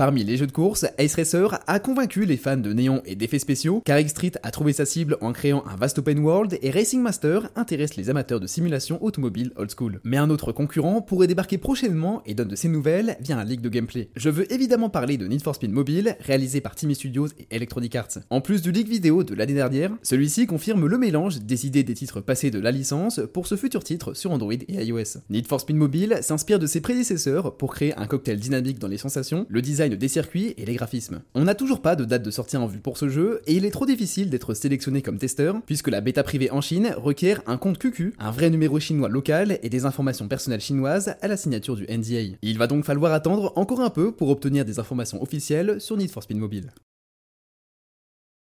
Parmi 0.00 0.24
les 0.24 0.38
jeux 0.38 0.46
de 0.46 0.52
course, 0.52 0.86
Ace 0.96 1.14
Racer 1.16 1.58
a 1.66 1.78
convaincu 1.78 2.24
les 2.24 2.38
fans 2.38 2.56
de 2.56 2.72
néon 2.72 3.02
et 3.04 3.16
d'effets 3.16 3.38
spéciaux, 3.38 3.82
Carrick 3.84 4.08
Street 4.08 4.32
a 4.42 4.50
trouvé 4.50 4.72
sa 4.72 4.86
cible 4.86 5.18
en 5.20 5.34
créant 5.34 5.62
un 5.66 5.76
vaste 5.76 5.98
open 5.98 6.20
world 6.20 6.58
et 6.62 6.70
Racing 6.70 7.02
Master 7.02 7.50
intéresse 7.54 7.96
les 7.96 8.08
amateurs 8.08 8.40
de 8.40 8.46
simulation 8.46 9.04
automobile 9.04 9.52
old 9.56 9.70
school. 9.70 10.00
Mais 10.04 10.16
un 10.16 10.30
autre 10.30 10.52
concurrent 10.52 11.02
pourrait 11.02 11.26
débarquer 11.26 11.58
prochainement 11.58 12.22
et 12.24 12.32
donne 12.32 12.48
de 12.48 12.56
ses 12.56 12.68
nouvelles 12.68 13.18
via 13.20 13.36
un 13.36 13.44
leak 13.44 13.60
de 13.60 13.68
gameplay. 13.68 14.08
Je 14.16 14.30
veux 14.30 14.50
évidemment 14.50 14.88
parler 14.88 15.18
de 15.18 15.26
Need 15.26 15.42
for 15.42 15.54
Speed 15.54 15.70
Mobile, 15.70 16.16
réalisé 16.20 16.62
par 16.62 16.74
Timmy 16.74 16.94
Studios 16.94 17.28
et 17.38 17.46
Electronic 17.50 17.94
Arts. 17.94 18.20
En 18.30 18.40
plus 18.40 18.62
du 18.62 18.72
leak 18.72 18.88
vidéo 18.88 19.22
de 19.22 19.34
l'année 19.34 19.52
dernière, 19.52 19.92
celui-ci 20.02 20.46
confirme 20.46 20.86
le 20.86 20.96
mélange 20.96 21.40
des 21.42 21.66
idées 21.66 21.84
des 21.84 21.92
titres 21.92 22.22
passés 22.22 22.50
de 22.50 22.58
la 22.58 22.70
licence 22.70 23.20
pour 23.34 23.46
ce 23.46 23.56
futur 23.56 23.84
titre 23.84 24.14
sur 24.14 24.30
Android 24.30 24.54
et 24.54 24.82
iOS. 24.82 25.18
Need 25.28 25.46
for 25.46 25.60
Speed 25.60 25.76
Mobile 25.76 26.20
s'inspire 26.22 26.58
de 26.58 26.66
ses 26.66 26.80
prédécesseurs 26.80 27.58
pour 27.58 27.74
créer 27.74 27.94
un 27.98 28.06
cocktail 28.06 28.40
dynamique 28.40 28.78
dans 28.78 28.88
les 28.88 28.96
sensations, 28.96 29.44
le 29.50 29.60
design 29.60 29.89
des 29.96 30.08
circuits 30.08 30.54
et 30.56 30.64
les 30.64 30.74
graphismes. 30.74 31.22
On 31.34 31.44
n'a 31.44 31.54
toujours 31.54 31.82
pas 31.82 31.96
de 31.96 32.04
date 32.04 32.22
de 32.22 32.30
sortie 32.30 32.56
en 32.56 32.66
vue 32.66 32.80
pour 32.80 32.98
ce 32.98 33.08
jeu, 33.08 33.40
et 33.46 33.54
il 33.54 33.64
est 33.64 33.70
trop 33.70 33.86
difficile 33.86 34.30
d'être 34.30 34.54
sélectionné 34.54 35.02
comme 35.02 35.18
testeur, 35.18 35.60
puisque 35.66 35.88
la 35.88 36.00
bêta 36.00 36.22
privée 36.22 36.50
en 36.50 36.60
Chine 36.60 36.94
requiert 36.96 37.42
un 37.46 37.56
compte 37.56 37.78
QQ, 37.78 38.14
un 38.18 38.30
vrai 38.30 38.50
numéro 38.50 38.80
chinois 38.80 39.08
local 39.08 39.58
et 39.62 39.68
des 39.68 39.84
informations 39.84 40.28
personnelles 40.28 40.60
chinoises 40.60 41.14
à 41.20 41.28
la 41.28 41.36
signature 41.36 41.76
du 41.76 41.84
NDA. 41.84 42.36
Il 42.42 42.58
va 42.58 42.66
donc 42.66 42.84
falloir 42.84 43.12
attendre 43.12 43.52
encore 43.56 43.80
un 43.80 43.90
peu 43.90 44.12
pour 44.12 44.30
obtenir 44.30 44.64
des 44.64 44.78
informations 44.78 45.22
officielles 45.22 45.80
sur 45.80 45.96
Need 45.96 46.10
for 46.10 46.22
Speed 46.22 46.38
Mobile. 46.38 46.72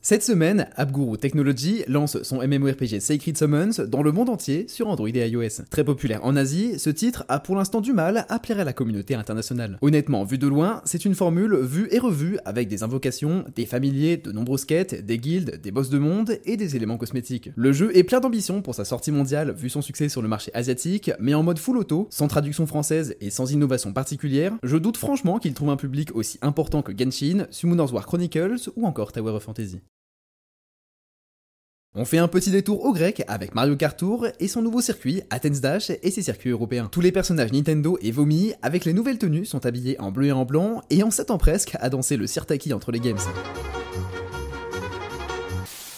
Cette 0.08 0.24
semaine, 0.24 0.70
AppGuru 0.78 1.18
Technology 1.18 1.84
lance 1.90 2.24
son 2.24 2.38
MMORPG 2.38 3.02
Sacred 3.02 3.38
Summons 3.38 3.84
dans 3.90 4.02
le 4.02 4.14
monde 4.14 4.30
entier 4.30 4.66
sur 4.70 4.88
Android 4.88 5.10
et 5.10 5.28
iOS. 5.28 5.66
Très 5.70 5.84
populaire 5.84 6.24
en 6.24 6.38
Asie, 6.38 6.80
ce 6.80 6.90
titre 6.90 7.26
a 7.28 7.42
pour 7.42 7.58
l'instant 7.58 7.82
du 7.82 7.92
mal 7.92 8.26
à 8.30 8.40
plaire 8.40 8.62
à 8.62 8.64
la 8.64 8.72
communauté 8.72 9.16
internationale. 9.16 9.78
Honnêtement, 9.82 10.24
vu 10.24 10.38
de 10.38 10.48
loin, 10.48 10.82
c'est 10.86 11.04
une 11.04 11.14
formule 11.14 11.58
vue 11.58 11.90
et 11.92 12.00
revue 12.00 12.38
avec 12.46 12.70
des 12.70 12.84
invocations, 12.84 13.44
des 13.54 13.66
familiers, 13.66 14.16
de 14.16 14.32
nombreuses 14.32 14.64
quêtes, 14.64 15.06
des 15.06 15.18
guildes, 15.18 15.60
des 15.62 15.72
boss 15.72 15.90
de 15.90 15.98
monde 15.98 16.38
et 16.46 16.56
des 16.56 16.78
éléments 16.78 16.98
cosmétiques. 16.98 17.52
Le 17.58 17.74
jeu 17.74 17.92
est 17.94 18.06
plein 18.06 18.22
d'ambition 18.22 18.62
pour 18.62 18.76
sa 18.76 18.86
sortie 18.86 19.12
mondiale 19.12 19.52
vu 19.52 19.68
son 19.68 19.82
succès 19.82 20.08
sur 20.08 20.22
le 20.22 20.30
marché 20.30 20.52
asiatique, 20.54 21.12
mais 21.20 21.34
en 21.34 21.44
mode 21.44 21.60
full 21.60 21.76
auto, 21.76 22.08
sans 22.12 22.30
traduction 22.30 22.66
française 22.66 23.18
et 23.20 23.30
sans 23.30 23.52
innovation 23.52 23.92
particulière, 23.92 24.54
je 24.64 24.78
doute 24.78 24.96
franchement 24.96 25.38
qu'il 25.38 25.54
trouve 25.54 25.70
un 25.70 25.76
public 25.76 26.16
aussi 26.16 26.38
important 26.42 26.82
que 26.82 26.94
Genshin, 26.98 27.46
Summoner's 27.52 27.92
War 27.92 28.06
Chronicles 28.06 28.70
ou 28.78 28.86
encore 28.86 29.12
Tower 29.12 29.32
of 29.32 29.44
Fantasy. 29.44 29.82
On 32.00 32.06
fait 32.06 32.20
un 32.20 32.28
petit 32.28 32.52
détour 32.52 32.86
au 32.86 32.94
grec 32.94 33.24
avec 33.28 33.56
Mario 33.56 33.76
Kart 33.76 33.98
Tour 33.98 34.28
et 34.40 34.48
son 34.48 34.62
nouveau 34.62 34.82
circuit, 34.82 35.24
Athens 35.32 35.62
Dash 35.62 35.90
et 35.90 36.12
ses 36.12 36.22
circuits 36.22 36.52
européens. 36.52 36.90
Tous 36.92 37.02
les 37.02 37.12
personnages 37.12 37.52
Nintendo 37.52 37.98
et 38.04 38.12
Vomi, 38.12 38.54
avec 38.62 38.86
les 38.86 38.94
nouvelles 38.94 39.18
tenues, 39.18 39.46
sont 39.46 39.66
habillés 39.66 40.00
en 40.00 40.12
bleu 40.12 40.28
et 40.28 40.32
en 40.32 40.46
blanc 40.46 40.84
et 40.92 41.04
on 41.04 41.10
s'attend 41.10 41.40
presque 41.40 41.76
à 41.80 41.90
danser 41.90 42.16
le 42.16 42.28
sirtaki 42.28 42.72
entre 42.72 42.92
les 42.92 43.00
games. 43.00 43.18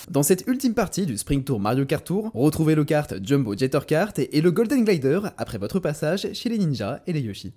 Dans 0.09 0.23
cette 0.23 0.47
ultime 0.47 0.73
partie 0.73 1.05
du 1.05 1.17
Spring 1.17 1.43
Tour 1.43 1.59
Mario 1.59 1.85
Kart 1.85 2.05
Tour, 2.05 2.31
retrouvez 2.33 2.75
le 2.75 2.85
kart 2.85 3.15
Jumbo 3.21 3.57
Jetter 3.57 3.81
Kart 3.85 4.17
et 4.19 4.39
le 4.39 4.51
Golden 4.51 4.85
Glider 4.85 5.19
après 5.37 5.57
votre 5.57 5.81
passage 5.81 6.31
chez 6.31 6.47
les 6.47 6.59
ninjas 6.59 7.01
et 7.07 7.11
les 7.11 7.19
Yoshi. 7.19 7.51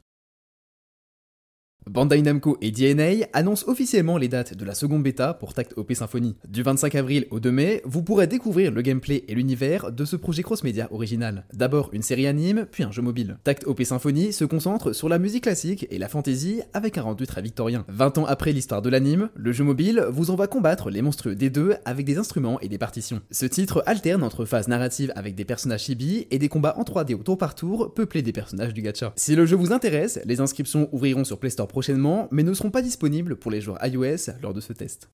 Bandai 1.90 2.22
Namco 2.22 2.58
et 2.60 2.70
DNA 2.70 3.26
annoncent 3.32 3.66
officiellement 3.66 4.16
les 4.16 4.28
dates 4.28 4.56
de 4.56 4.64
la 4.64 4.74
seconde 4.74 5.02
bêta 5.02 5.34
pour 5.34 5.52
Tact 5.52 5.74
OP 5.76 5.92
Symphony. 5.94 6.36
Du 6.48 6.62
25 6.62 6.94
avril 6.94 7.26
au 7.30 7.40
2 7.40 7.50
mai, 7.50 7.82
vous 7.84 8.02
pourrez 8.02 8.28
découvrir 8.28 8.70
le 8.70 8.82
gameplay 8.82 9.24
et 9.26 9.34
l'univers 9.34 9.90
de 9.90 10.04
ce 10.04 10.14
projet 10.14 10.42
cross-média 10.44 10.86
original. 10.92 11.44
D'abord 11.52 11.90
une 11.92 12.02
série 12.02 12.28
anime, 12.28 12.66
puis 12.70 12.84
un 12.84 12.92
jeu 12.92 13.02
mobile. 13.02 13.36
Tact 13.42 13.66
OP 13.66 13.82
Symphony 13.82 14.32
se 14.32 14.44
concentre 14.44 14.92
sur 14.92 15.08
la 15.08 15.18
musique 15.18 15.42
classique 15.42 15.86
et 15.90 15.98
la 15.98 16.08
fantasy 16.08 16.62
avec 16.72 16.98
un 16.98 17.02
rendu 17.02 17.26
très 17.26 17.42
victorien. 17.42 17.84
20 17.88 18.18
ans 18.18 18.26
après 18.26 18.52
l'histoire 18.52 18.80
de 18.80 18.88
l'anime, 18.88 19.30
le 19.34 19.50
jeu 19.50 19.64
mobile 19.64 20.06
vous 20.08 20.30
envoie 20.30 20.46
combattre 20.46 20.88
les 20.88 21.02
monstrueux 21.02 21.34
des 21.34 21.50
deux 21.50 21.74
avec 21.84 22.06
des 22.06 22.16
instruments 22.16 22.60
et 22.60 22.68
des 22.68 22.78
partitions. 22.78 23.22
Ce 23.32 23.46
titre 23.46 23.82
alterne 23.86 24.22
entre 24.22 24.44
phases 24.44 24.68
narratives 24.68 25.12
avec 25.16 25.34
des 25.34 25.44
personnages 25.44 25.82
chibi 25.82 26.28
et 26.30 26.38
des 26.38 26.48
combats 26.48 26.76
en 26.78 26.84
3D 26.84 27.14
au 27.14 27.24
tour 27.24 27.38
par 27.38 27.56
tour 27.56 27.92
peuplés 27.92 28.22
des 28.22 28.32
personnages 28.32 28.72
du 28.72 28.82
gacha. 28.82 29.12
Si 29.16 29.34
le 29.34 29.46
jeu 29.46 29.56
vous 29.56 29.72
intéresse, 29.72 30.20
les 30.24 30.40
inscriptions 30.40 30.88
ouvriront 30.92 31.24
sur 31.24 31.38
Play 31.38 31.50
Store 31.50 31.71
prochainement, 31.72 32.28
mais 32.30 32.42
ne 32.42 32.54
seront 32.54 32.70
pas 32.70 32.82
disponibles 32.82 33.36
pour 33.36 33.50
les 33.50 33.60
joueurs 33.60 33.84
iOS 33.84 34.30
lors 34.42 34.54
de 34.54 34.60
ce 34.60 34.72
test. 34.72 35.10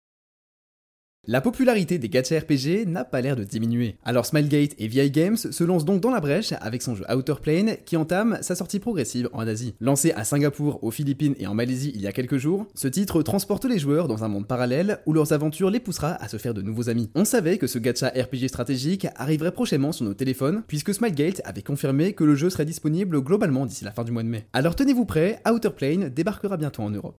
La 1.30 1.42
popularité 1.42 1.98
des 1.98 2.08
gacha 2.08 2.38
RPG 2.38 2.86
n'a 2.86 3.04
pas 3.04 3.20
l'air 3.20 3.36
de 3.36 3.44
diminuer. 3.44 3.98
Alors 4.02 4.24
Smilegate 4.24 4.74
et 4.78 4.88
VI 4.88 5.10
Games 5.10 5.36
se 5.36 5.62
lancent 5.62 5.84
donc 5.84 6.00
dans 6.00 6.10
la 6.10 6.20
brèche 6.20 6.54
avec 6.62 6.80
son 6.80 6.94
jeu 6.94 7.04
Outer 7.14 7.34
Plane 7.42 7.76
qui 7.84 7.98
entame 7.98 8.38
sa 8.40 8.54
sortie 8.54 8.78
progressive 8.78 9.28
en 9.34 9.46
Asie. 9.46 9.74
Lancé 9.78 10.12
à 10.12 10.24
Singapour, 10.24 10.82
aux 10.82 10.90
Philippines 10.90 11.34
et 11.38 11.46
en 11.46 11.52
Malaisie 11.52 11.92
il 11.94 12.00
y 12.00 12.06
a 12.06 12.12
quelques 12.12 12.38
jours, 12.38 12.66
ce 12.74 12.88
titre 12.88 13.22
transporte 13.22 13.66
les 13.66 13.78
joueurs 13.78 14.08
dans 14.08 14.24
un 14.24 14.28
monde 14.28 14.46
parallèle 14.46 15.00
où 15.04 15.12
leurs 15.12 15.34
aventures 15.34 15.68
les 15.68 15.80
poussera 15.80 16.14
à 16.14 16.28
se 16.28 16.38
faire 16.38 16.54
de 16.54 16.62
nouveaux 16.62 16.88
amis. 16.88 17.10
On 17.14 17.26
savait 17.26 17.58
que 17.58 17.66
ce 17.66 17.78
gacha 17.78 18.08
RPG 18.08 18.48
stratégique 18.48 19.06
arriverait 19.14 19.52
prochainement 19.52 19.92
sur 19.92 20.06
nos 20.06 20.14
téléphones 20.14 20.62
puisque 20.66 20.94
Smilegate 20.94 21.42
avait 21.44 21.60
confirmé 21.60 22.14
que 22.14 22.24
le 22.24 22.36
jeu 22.36 22.48
serait 22.48 22.64
disponible 22.64 23.20
globalement 23.20 23.66
d'ici 23.66 23.84
la 23.84 23.92
fin 23.92 24.04
du 24.04 24.12
mois 24.12 24.22
de 24.22 24.28
mai. 24.28 24.46
Alors 24.54 24.76
tenez-vous 24.76 25.04
prêts, 25.04 25.42
Outer 25.46 25.72
Plane 25.76 26.08
débarquera 26.08 26.56
bientôt 26.56 26.84
en 26.84 26.90
Europe. 26.90 27.16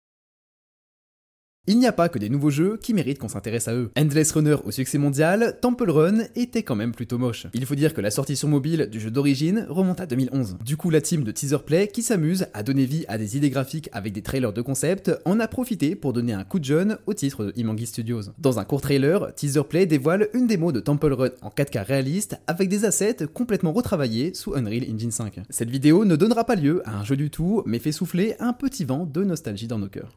Il 1.68 1.78
n'y 1.78 1.86
a 1.86 1.92
pas 1.92 2.08
que 2.08 2.18
des 2.18 2.30
nouveaux 2.30 2.48
jeux 2.48 2.78
qui 2.80 2.94
méritent 2.94 3.18
qu'on 3.18 3.28
s'intéresse 3.28 3.68
à 3.68 3.74
eux. 3.74 3.90
Endless 3.94 4.32
Runner 4.32 4.56
au 4.64 4.70
succès 4.70 4.96
mondial, 4.96 5.58
Temple 5.60 5.90
Run 5.90 6.20
était 6.34 6.62
quand 6.62 6.76
même 6.76 6.92
plutôt 6.92 7.18
moche. 7.18 7.46
Il 7.52 7.66
faut 7.66 7.74
dire 7.74 7.92
que 7.92 8.00
la 8.00 8.10
sortie 8.10 8.36
sur 8.36 8.48
mobile 8.48 8.88
du 8.90 8.98
jeu 8.98 9.10
d'origine 9.10 9.66
remonte 9.68 10.00
à 10.00 10.06
2011. 10.06 10.56
Du 10.64 10.78
coup, 10.78 10.88
la 10.88 11.02
team 11.02 11.24
de 11.24 11.30
Teaserplay, 11.30 11.88
qui 11.88 12.00
s'amuse 12.00 12.46
à 12.54 12.62
donner 12.62 12.86
vie 12.86 13.04
à 13.06 13.18
des 13.18 13.36
idées 13.36 13.50
graphiques 13.50 13.90
avec 13.92 14.14
des 14.14 14.22
trailers 14.22 14.54
de 14.54 14.62
concept, 14.62 15.12
en 15.26 15.40
a 15.40 15.46
profité 15.46 15.94
pour 15.94 16.14
donner 16.14 16.32
un 16.32 16.42
coup 16.42 16.58
de 16.58 16.64
jeune 16.64 16.96
au 17.04 17.12
titre 17.12 17.44
de 17.44 17.52
Imangi 17.54 17.84
Studios. 17.84 18.22
Dans 18.38 18.58
un 18.58 18.64
court 18.64 18.80
trailer, 18.80 19.34
Teaserplay 19.34 19.84
dévoile 19.84 20.28
une 20.32 20.46
démo 20.46 20.72
de 20.72 20.80
Temple 20.80 21.12
Run 21.12 21.30
en 21.42 21.50
4K 21.50 21.84
réaliste 21.84 22.40
avec 22.46 22.70
des 22.70 22.86
assets 22.86 23.26
complètement 23.34 23.74
retravaillés 23.74 24.32
sous 24.32 24.54
Unreal 24.54 24.86
Engine 24.90 25.10
5. 25.10 25.40
Cette 25.50 25.68
vidéo 25.68 26.06
ne 26.06 26.16
donnera 26.16 26.44
pas 26.44 26.56
lieu 26.56 26.80
à 26.88 26.96
un 26.98 27.04
jeu 27.04 27.18
du 27.18 27.28
tout, 27.28 27.62
mais 27.66 27.78
fait 27.78 27.92
souffler 27.92 28.36
un 28.40 28.54
petit 28.54 28.86
vent 28.86 29.04
de 29.04 29.22
nostalgie 29.22 29.66
dans 29.66 29.78
nos 29.78 29.90
cœurs. 29.90 30.16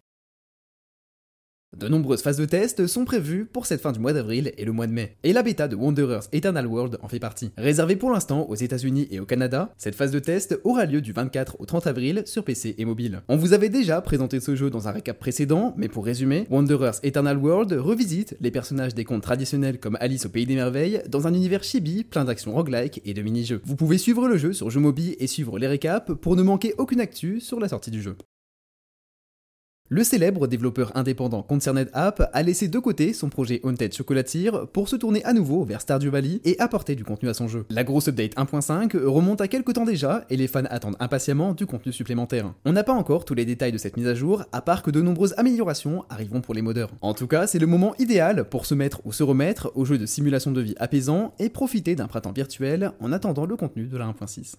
De 1.78 1.88
nombreuses 1.88 2.22
phases 2.22 2.38
de 2.38 2.44
test 2.44 2.86
sont 2.86 3.06
prévues 3.06 3.46
pour 3.46 3.66
cette 3.66 3.80
fin 3.80 3.94
du 3.94 4.00
mois 4.00 4.12
d'avril 4.12 4.52
et 4.58 4.66
le 4.66 4.74
mois 4.74 4.88
de 4.88 4.92
mai, 4.92 5.16
et 5.24 5.32
la 5.32 5.42
bêta 5.42 5.70
de 5.70 5.78
Wanderers 5.78 6.28
Eternal 6.34 6.68
World 6.68 6.98
en 7.02 7.08
fait 7.08 7.20
partie. 7.20 7.52
Réservée 7.58 7.96
pour 7.96 8.12
l'instant 8.12 8.46
aux 8.50 8.56
États-Unis 8.56 9.08
et 9.10 9.22
au 9.22 9.26
Canada, 9.26 9.74
cette 9.78 9.96
phase 9.96 10.12
de 10.12 10.20
test 10.20 10.60
aura 10.66 10.86
lieu 10.86 11.00
du 11.00 11.14
24 11.14 11.56
au 11.60 11.66
30 11.66 11.88
avril 11.88 12.24
sur 12.26 12.44
PC 12.44 12.76
et 12.78 12.84
mobile. 12.84 13.22
On 13.30 13.38
vous 13.38 13.54
avait 13.54 13.70
déjà 13.70 14.02
présenté 14.02 14.42
ce 14.42 14.54
jeu 14.54 14.70
dans 14.70 14.90
un 14.90 14.92
récap 14.92 15.18
précédent, 15.18 15.74
mais 15.78 15.88
pour 15.88 16.04
résumer, 16.04 16.46
Wanderers 16.50 17.00
Eternal 17.04 17.38
World 17.38 17.72
revisite 17.72 18.36
les 18.42 18.52
personnages 18.52 18.94
des 18.94 19.06
contes 19.06 19.24
traditionnels 19.24 19.80
comme 19.80 19.98
Alice 20.02 20.26
au 20.26 20.30
Pays 20.30 20.46
des 20.46 20.56
Merveilles 20.56 21.02
dans 21.08 21.26
un 21.26 21.34
univers 21.34 21.64
chibi 21.64 22.04
plein 22.04 22.26
d'actions 22.26 22.54
roguelike 22.54 23.02
et 23.06 23.14
de 23.14 23.22
mini-jeux. 23.22 23.62
Vous 23.64 23.78
pouvez 23.78 23.98
suivre 23.98 24.28
le 24.28 24.38
jeu 24.38 24.52
sur 24.52 24.70
Jeux 24.70 24.82
Mobile 24.82 25.16
et 25.20 25.28
suivre 25.28 25.58
les 25.58 25.68
récaps 25.68 26.12
pour 26.22 26.36
ne 26.36 26.44
manquer 26.44 26.76
aucune 26.78 27.00
actu 27.00 27.40
sur 27.40 27.62
la 27.62 27.70
sortie 27.70 27.92
du 27.92 28.02
jeu. 28.02 28.18
Le 29.94 30.06
célèbre 30.06 30.48
développeur 30.48 30.96
indépendant 30.96 31.42
Concerned 31.42 31.90
App 31.92 32.30
a 32.32 32.44
laissé 32.44 32.70
de 32.70 32.80
côté 32.80 33.12
son 33.12 33.28
projet 33.28 33.60
Haunted 33.64 33.94
Chocolatier 33.94 34.50
pour 34.72 34.88
se 34.88 34.96
tourner 34.96 35.22
à 35.26 35.34
nouveau 35.34 35.66
vers 35.66 35.82
Stardew 35.82 36.08
Valley 36.08 36.40
et 36.46 36.58
apporter 36.62 36.96
du 36.96 37.04
contenu 37.04 37.28
à 37.28 37.34
son 37.34 37.50
jeu. 37.50 37.66
La 37.70 37.84
grosse 37.84 38.08
update 38.08 38.38
1.5 38.38 38.96
remonte 39.04 39.42
à 39.42 39.50
quelques 39.50 39.74
temps 39.74 39.84
déjà 39.84 40.24
et 40.30 40.38
les 40.38 40.48
fans 40.48 40.64
attendent 40.70 40.96
impatiemment 41.02 41.54
du 41.54 41.66
contenu 41.66 41.92
supplémentaire. 41.92 42.54
On 42.64 42.72
n'a 42.72 42.86
pas 42.86 42.94
encore 42.94 43.26
tous 43.26 43.34
les 43.34 43.44
détails 43.44 43.74
de 43.74 43.78
cette 43.78 43.98
mise 43.98 44.08
à 44.08 44.16
jour, 44.16 44.46
à 44.54 44.62
part 44.62 44.82
que 44.82 44.92
de 44.92 45.02
nombreuses 45.02 45.34
améliorations 45.36 46.06
arriveront 46.10 46.40
pour 46.40 46.54
les 46.54 46.62
modeurs. 46.62 46.92
En 47.02 47.14
tout 47.14 47.28
cas, 47.28 47.46
c'est 47.46 47.60
le 47.60 47.68
moment 47.68 47.94
idéal 48.00 48.46
pour 48.48 48.66
se 48.66 48.76
mettre 48.76 49.02
ou 49.04 49.12
se 49.12 49.24
remettre 49.24 49.74
au 49.76 49.84
jeu 49.84 49.98
de 49.98 50.06
simulation 50.06 50.52
de 50.52 50.62
vie 50.62 50.76
apaisant 50.78 51.34
et 51.38 51.50
profiter 51.50 51.98
d'un 51.98 52.08
printemps 52.08 52.32
virtuel 52.32 52.94
en 53.02 53.12
attendant 53.12 53.46
le 53.46 53.58
contenu 53.58 53.88
de 53.88 53.98
la 53.98 54.06
1.6. 54.06 54.54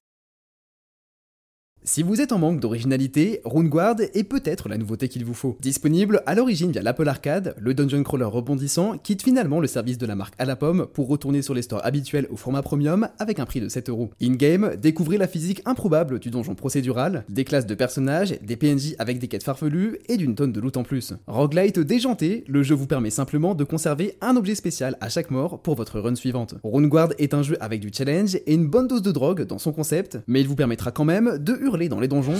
Si 1.84 2.04
vous 2.04 2.20
êtes 2.20 2.30
en 2.30 2.38
manque 2.38 2.60
d'originalité, 2.60 3.40
RuneGuard 3.44 3.96
est 4.14 4.22
peut-être 4.22 4.68
la 4.68 4.78
nouveauté 4.78 5.08
qu'il 5.08 5.24
vous 5.24 5.34
faut. 5.34 5.56
Disponible 5.60 6.22
à 6.26 6.36
l'origine 6.36 6.70
via 6.70 6.80
l'Apple 6.80 7.08
Arcade, 7.08 7.56
le 7.58 7.74
dungeon 7.74 8.04
crawler 8.04 8.24
rebondissant 8.24 8.98
quitte 8.98 9.22
finalement 9.22 9.58
le 9.58 9.66
service 9.66 9.98
de 9.98 10.06
la 10.06 10.14
marque 10.14 10.34
à 10.38 10.44
la 10.44 10.54
pomme 10.54 10.86
pour 10.94 11.08
retourner 11.08 11.42
sur 11.42 11.54
les 11.54 11.62
stores 11.62 11.84
habituels 11.84 12.28
au 12.30 12.36
format 12.36 12.62
premium 12.62 13.08
avec 13.18 13.40
un 13.40 13.46
prix 13.46 13.60
de 13.60 13.68
7 13.68 13.88
euros. 13.88 14.10
In-game, 14.22 14.76
découvrez 14.80 15.18
la 15.18 15.26
physique 15.26 15.60
improbable 15.64 16.20
du 16.20 16.30
donjon 16.30 16.54
procédural, 16.54 17.24
des 17.28 17.42
classes 17.42 17.66
de 17.66 17.74
personnages, 17.74 18.38
des 18.40 18.56
PNJ 18.56 18.94
avec 19.00 19.18
des 19.18 19.26
quêtes 19.26 19.42
farfelues 19.42 19.98
et 20.08 20.16
d'une 20.16 20.36
tonne 20.36 20.52
de 20.52 20.60
loot 20.60 20.76
en 20.76 20.84
plus. 20.84 21.14
Roguelite 21.26 21.80
déjanté, 21.80 22.44
le 22.46 22.62
jeu 22.62 22.76
vous 22.76 22.86
permet 22.86 23.10
simplement 23.10 23.56
de 23.56 23.64
conserver 23.64 24.14
un 24.20 24.36
objet 24.36 24.54
spécial 24.54 24.96
à 25.00 25.08
chaque 25.08 25.32
mort 25.32 25.60
pour 25.60 25.74
votre 25.74 25.98
run 25.98 26.14
suivante. 26.14 26.54
RuneGuard 26.62 27.14
est 27.18 27.34
un 27.34 27.42
jeu 27.42 27.56
avec 27.60 27.80
du 27.80 27.90
challenge 27.92 28.36
et 28.36 28.54
une 28.54 28.68
bonne 28.68 28.86
dose 28.86 29.02
de 29.02 29.10
drogue 29.10 29.42
dans 29.42 29.58
son 29.58 29.72
concept, 29.72 30.20
mais 30.28 30.40
il 30.40 30.46
vous 30.46 30.54
permettra 30.54 30.92
quand 30.92 31.04
même 31.04 31.38
de 31.38 31.54
hurler 31.60 31.71
dans 31.72 32.00
les 32.00 32.08
donjons. 32.08 32.34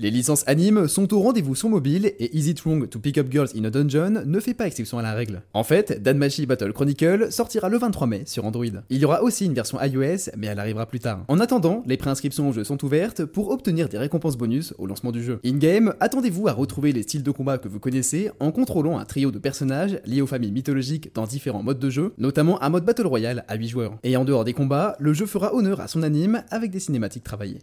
Les 0.00 0.10
licences 0.10 0.44
anime 0.46 0.88
sont 0.88 1.12
au 1.12 1.20
rendez-vous 1.20 1.54
sur 1.54 1.68
mobile 1.68 2.06
et 2.18 2.34
Is 2.34 2.48
It 2.48 2.62
Wrong 2.62 2.88
to 2.88 2.98
Pick 2.98 3.18
Up 3.18 3.26
Girls 3.30 3.50
in 3.54 3.64
a 3.64 3.70
Dungeon 3.70 4.22
ne 4.24 4.40
fait 4.40 4.54
pas 4.54 4.66
exception 4.66 4.98
à 4.98 5.02
la 5.02 5.12
règle. 5.12 5.42
En 5.52 5.62
fait, 5.62 6.02
Danmachi 6.02 6.46
Battle 6.46 6.72
Chronicle 6.72 7.30
sortira 7.30 7.68
le 7.68 7.76
23 7.76 8.06
mai 8.06 8.22
sur 8.24 8.46
Android. 8.46 8.64
Il 8.88 8.96
y 8.96 9.04
aura 9.04 9.22
aussi 9.22 9.44
une 9.44 9.52
version 9.52 9.78
iOS, 9.78 10.30
mais 10.38 10.46
elle 10.46 10.58
arrivera 10.58 10.86
plus 10.86 11.00
tard. 11.00 11.26
En 11.28 11.38
attendant, 11.38 11.82
les 11.84 11.98
préinscriptions 11.98 12.48
au 12.48 12.52
jeu 12.54 12.64
sont 12.64 12.82
ouvertes 12.82 13.26
pour 13.26 13.50
obtenir 13.50 13.90
des 13.90 13.98
récompenses 13.98 14.38
bonus 14.38 14.72
au 14.78 14.86
lancement 14.86 15.12
du 15.12 15.22
jeu. 15.22 15.38
In-game, 15.44 15.92
attendez-vous 16.00 16.48
à 16.48 16.52
retrouver 16.52 16.92
les 16.92 17.02
styles 17.02 17.22
de 17.22 17.30
combat 17.30 17.58
que 17.58 17.68
vous 17.68 17.78
connaissez 17.78 18.30
en 18.40 18.52
contrôlant 18.52 18.98
un 18.98 19.04
trio 19.04 19.30
de 19.30 19.38
personnages 19.38 20.00
liés 20.06 20.22
aux 20.22 20.26
familles 20.26 20.52
mythologiques 20.52 21.14
dans 21.14 21.26
différents 21.26 21.62
modes 21.62 21.78
de 21.78 21.90
jeu, 21.90 22.14
notamment 22.16 22.62
un 22.62 22.70
mode 22.70 22.86
Battle 22.86 23.06
Royale 23.06 23.44
à 23.48 23.56
8 23.56 23.68
joueurs. 23.68 23.98
Et 24.02 24.16
en 24.16 24.24
dehors 24.24 24.44
des 24.44 24.54
combats, 24.54 24.96
le 24.98 25.12
jeu 25.12 25.26
fera 25.26 25.54
honneur 25.54 25.78
à 25.78 25.88
son 25.88 26.02
anime 26.02 26.42
avec 26.50 26.70
des 26.70 26.80
cinématiques 26.80 27.24
travaillées. 27.24 27.60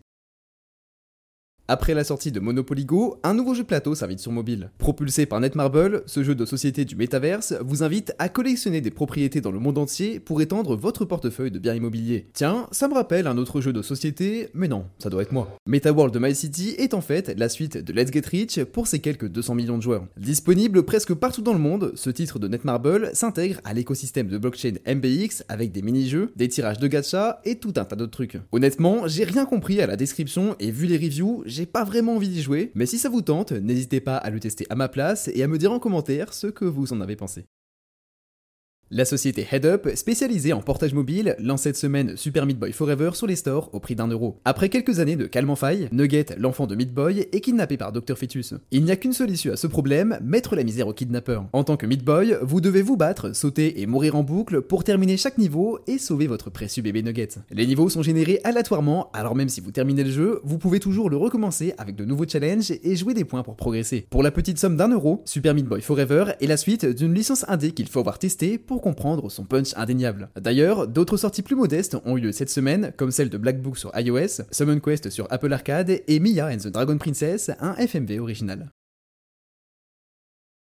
Après 1.70 1.94
la 1.94 2.06
sortie 2.06 2.32
de 2.32 2.40
Monopoly 2.40 2.86
Go, 2.86 3.20
un 3.24 3.34
nouveau 3.34 3.54
jeu 3.54 3.66
plateau 3.66 3.94
s'invite 3.94 4.22
sur 4.22 4.32
mobile. 4.32 4.72
Propulsé 4.78 5.26
par 5.26 5.42
Netmarble, 5.42 6.04
ce 6.06 6.24
jeu 6.24 6.34
de 6.34 6.46
société 6.46 6.86
du 6.86 6.96
métaverse 6.96 7.56
vous 7.60 7.84
invite 7.84 8.14
à 8.20 8.30
collectionner 8.30 8.80
des 8.80 8.90
propriétés 8.90 9.42
dans 9.42 9.52
le 9.52 9.60
monde 9.60 9.78
entier 9.78 10.22
pour 10.22 10.42
étendre 10.42 10.78
votre 10.78 11.04
portefeuille 11.04 11.52
de 11.52 11.60
biens 11.60 11.74
immobiliers. 11.74 12.30
Tiens, 12.32 12.68
ça 12.72 12.88
me 12.88 12.94
rappelle 12.94 13.28
un 13.28 13.38
autre 13.38 13.60
jeu 13.60 13.74
de 13.74 13.82
société, 13.82 14.48
mais 14.54 14.70
non, 14.70 14.86
ça 14.98 15.10
doit 15.10 15.22
être 15.22 15.34
moi. 15.34 15.58
MetaWorld 15.66 16.14
de 16.14 16.20
My 16.20 16.34
City 16.34 16.74
est 16.78 16.94
en 16.94 17.02
fait 17.02 17.38
la 17.38 17.50
suite 17.50 17.78
de 17.78 17.92
Let's 17.92 18.14
Get 18.14 18.30
Rich 18.32 18.64
pour 18.64 18.88
ses 18.88 19.00
quelques 19.00 19.28
200 19.28 19.56
millions 19.56 19.78
de 19.78 19.84
joueurs. 19.84 20.08
Disponible 20.16 20.84
presque 20.84 21.16
partout 21.16 21.42
dans 21.42 21.52
le 21.52 21.60
monde, 21.60 21.92
ce 21.96 22.10
titre 22.10 22.40
de 22.40 22.48
Netmarble 22.48 23.12
s'intègre 23.14 23.60
à 23.66 23.74
l'écosystème 23.74 24.30
de 24.30 24.38
blockchain 24.38 24.76
MBX 24.88 25.44
avec 25.50 25.74
des 25.74 25.82
mini-jeux, 25.82 26.32
des 26.38 26.48
tirages 26.48 26.80
de 26.80 26.88
gacha 26.88 27.42
et 27.44 27.56
tout 27.56 27.74
un 27.76 27.84
tas 27.84 27.98
d'autres 27.98 28.12
trucs. 28.12 28.40
Honnêtement, 28.54 29.06
j'ai 29.10 29.26
rien 29.26 29.44
compris 29.44 29.82
à 29.82 29.88
la 29.88 29.98
description 29.98 30.56
et 30.62 30.72
vu 30.72 30.86
les 30.86 30.96
reviews, 30.96 31.44
j'ai 31.58 31.66
pas 31.66 31.84
vraiment 31.84 32.16
envie 32.18 32.30
d'y 32.30 32.44
jouer, 32.44 32.72
mais 32.76 32.86
si 32.86 33.00
ça 33.00 33.10
vous 33.10 33.24
tente, 33.24 33.52
n'hésitez 33.52 34.00
pas 34.00 34.16
à 34.16 34.30
le 34.30 34.40
tester 34.40 34.68
à 34.70 34.76
ma 34.76 34.90
place 34.90 35.28
et 35.34 35.42
à 35.42 35.48
me 35.48 35.58
dire 35.58 35.72
en 35.72 35.80
commentaire 35.80 36.32
ce 36.32 36.46
que 36.46 36.66
vous 36.66 36.94
en 36.94 37.02
avez 37.02 37.16
pensé. 37.16 37.48
La 38.90 39.04
société 39.04 39.46
HeadUp, 39.52 39.90
spécialisée 39.96 40.54
en 40.54 40.62
portage 40.62 40.94
mobile, 40.94 41.36
lance 41.40 41.64
cette 41.64 41.76
semaine 41.76 42.16
Super 42.16 42.46
Meat 42.46 42.58
Boy 42.58 42.72
Forever 42.72 43.10
sur 43.16 43.28
les 43.28 43.36
stores 43.36 43.70
au 43.74 43.82
prix 43.82 43.96
d'un 43.96 44.08
euro. 44.08 44.40
Après 44.46 44.70
quelques 44.70 45.02
années 45.02 45.18
de 45.18 45.26
calme 45.26 45.50
en 45.50 45.58
faille, 45.58 45.90
Nugget, 45.92 46.28
l'enfant 46.38 46.68
de 46.68 46.76
Meat 46.76 46.94
Boy, 46.94 47.28
est 47.34 47.42
kidnappé 47.42 47.76
par 47.76 47.92
Dr 47.92 48.18
Fetus. 48.18 48.54
Il 48.72 48.86
n'y 48.86 48.92
a 48.92 48.96
qu'une 48.96 49.12
solution 49.12 49.52
à 49.52 49.58
ce 49.58 49.68
problème, 49.68 50.18
mettre 50.24 50.56
la 50.56 50.64
misère 50.64 50.88
au 50.88 50.94
kidnappeur. 50.94 51.48
En 51.52 51.66
tant 51.66 51.76
que 51.76 51.86
Meat 51.86 52.06
Boy, 52.06 52.38
vous 52.42 52.62
devez 52.62 52.82
vous 52.82 52.96
battre, 52.96 53.36
sauter 53.36 53.82
et 53.82 53.88
mourir 53.88 54.16
en 54.16 54.24
boucle 54.24 54.62
pour 54.62 54.86
terminer 54.86 55.18
chaque 55.18 55.38
niveau 55.38 55.80
et 55.86 55.98
sauver 55.98 56.28
votre 56.28 56.50
précieux 56.50 56.82
bébé 56.82 57.04
Nugget. 57.04 57.40
Les 57.52 57.68
niveaux 57.68 57.90
sont 57.90 58.04
générés 58.04 58.40
aléatoirement, 58.46 59.12
alors 59.12 59.36
même 59.36 59.50
si 59.50 59.60
vous 59.60 59.72
terminez 59.72 60.06
le 60.06 60.12
jeu, 60.12 60.40
vous 60.46 60.60
pouvez 60.60 60.80
toujours 60.80 61.10
le 61.10 61.18
recommencer 61.18 61.74
avec 61.78 61.98
de 61.98 62.06
nouveaux 62.06 62.26
challenges 62.26 62.72
et 62.72 62.96
jouer 62.96 63.14
des 63.14 63.26
points 63.26 63.44
pour 63.44 63.58
progresser. 63.58 64.08
Pour 64.10 64.24
la 64.24 64.32
petite 64.32 64.60
somme 64.60 64.78
d'un 64.78 64.88
euro, 64.88 65.24
Super 65.26 65.54
Meat 65.54 65.66
Boy 65.66 65.82
Forever 65.82 66.32
est 66.40 66.48
la 66.48 66.56
suite 66.56 66.86
d'une 66.86 67.14
licence 67.14 67.44
indé 67.50 67.72
qu'il 67.72 67.90
faut 67.90 68.00
avoir 68.00 68.18
testé 68.18 68.58
pour 68.58 68.77
comprendre 68.80 69.30
son 69.30 69.46
punch 69.46 69.74
indéniable. 69.76 70.30
D'ailleurs, 70.40 70.88
d'autres 70.88 71.18
sorties 71.18 71.42
plus 71.42 71.56
modestes 71.56 71.98
ont 72.06 72.18
eu 72.18 72.22
lieu 72.22 72.32
cette 72.32 72.50
semaine, 72.50 72.94
comme 72.98 73.12
celle 73.12 73.30
de 73.30 73.38
Black 73.38 73.62
Book 73.62 73.78
sur 73.78 73.92
iOS, 73.98 74.44
Summon 74.52 74.80
Quest 74.80 75.10
sur 75.10 75.28
Apple 75.30 75.54
Arcade 75.54 76.02
et 76.08 76.20
Mia 76.20 76.48
and 76.48 76.58
the 76.58 76.68
Dragon 76.68 76.98
Princess, 76.98 77.52
un 77.60 77.76
FMV 77.76 78.20
original. 78.20 78.72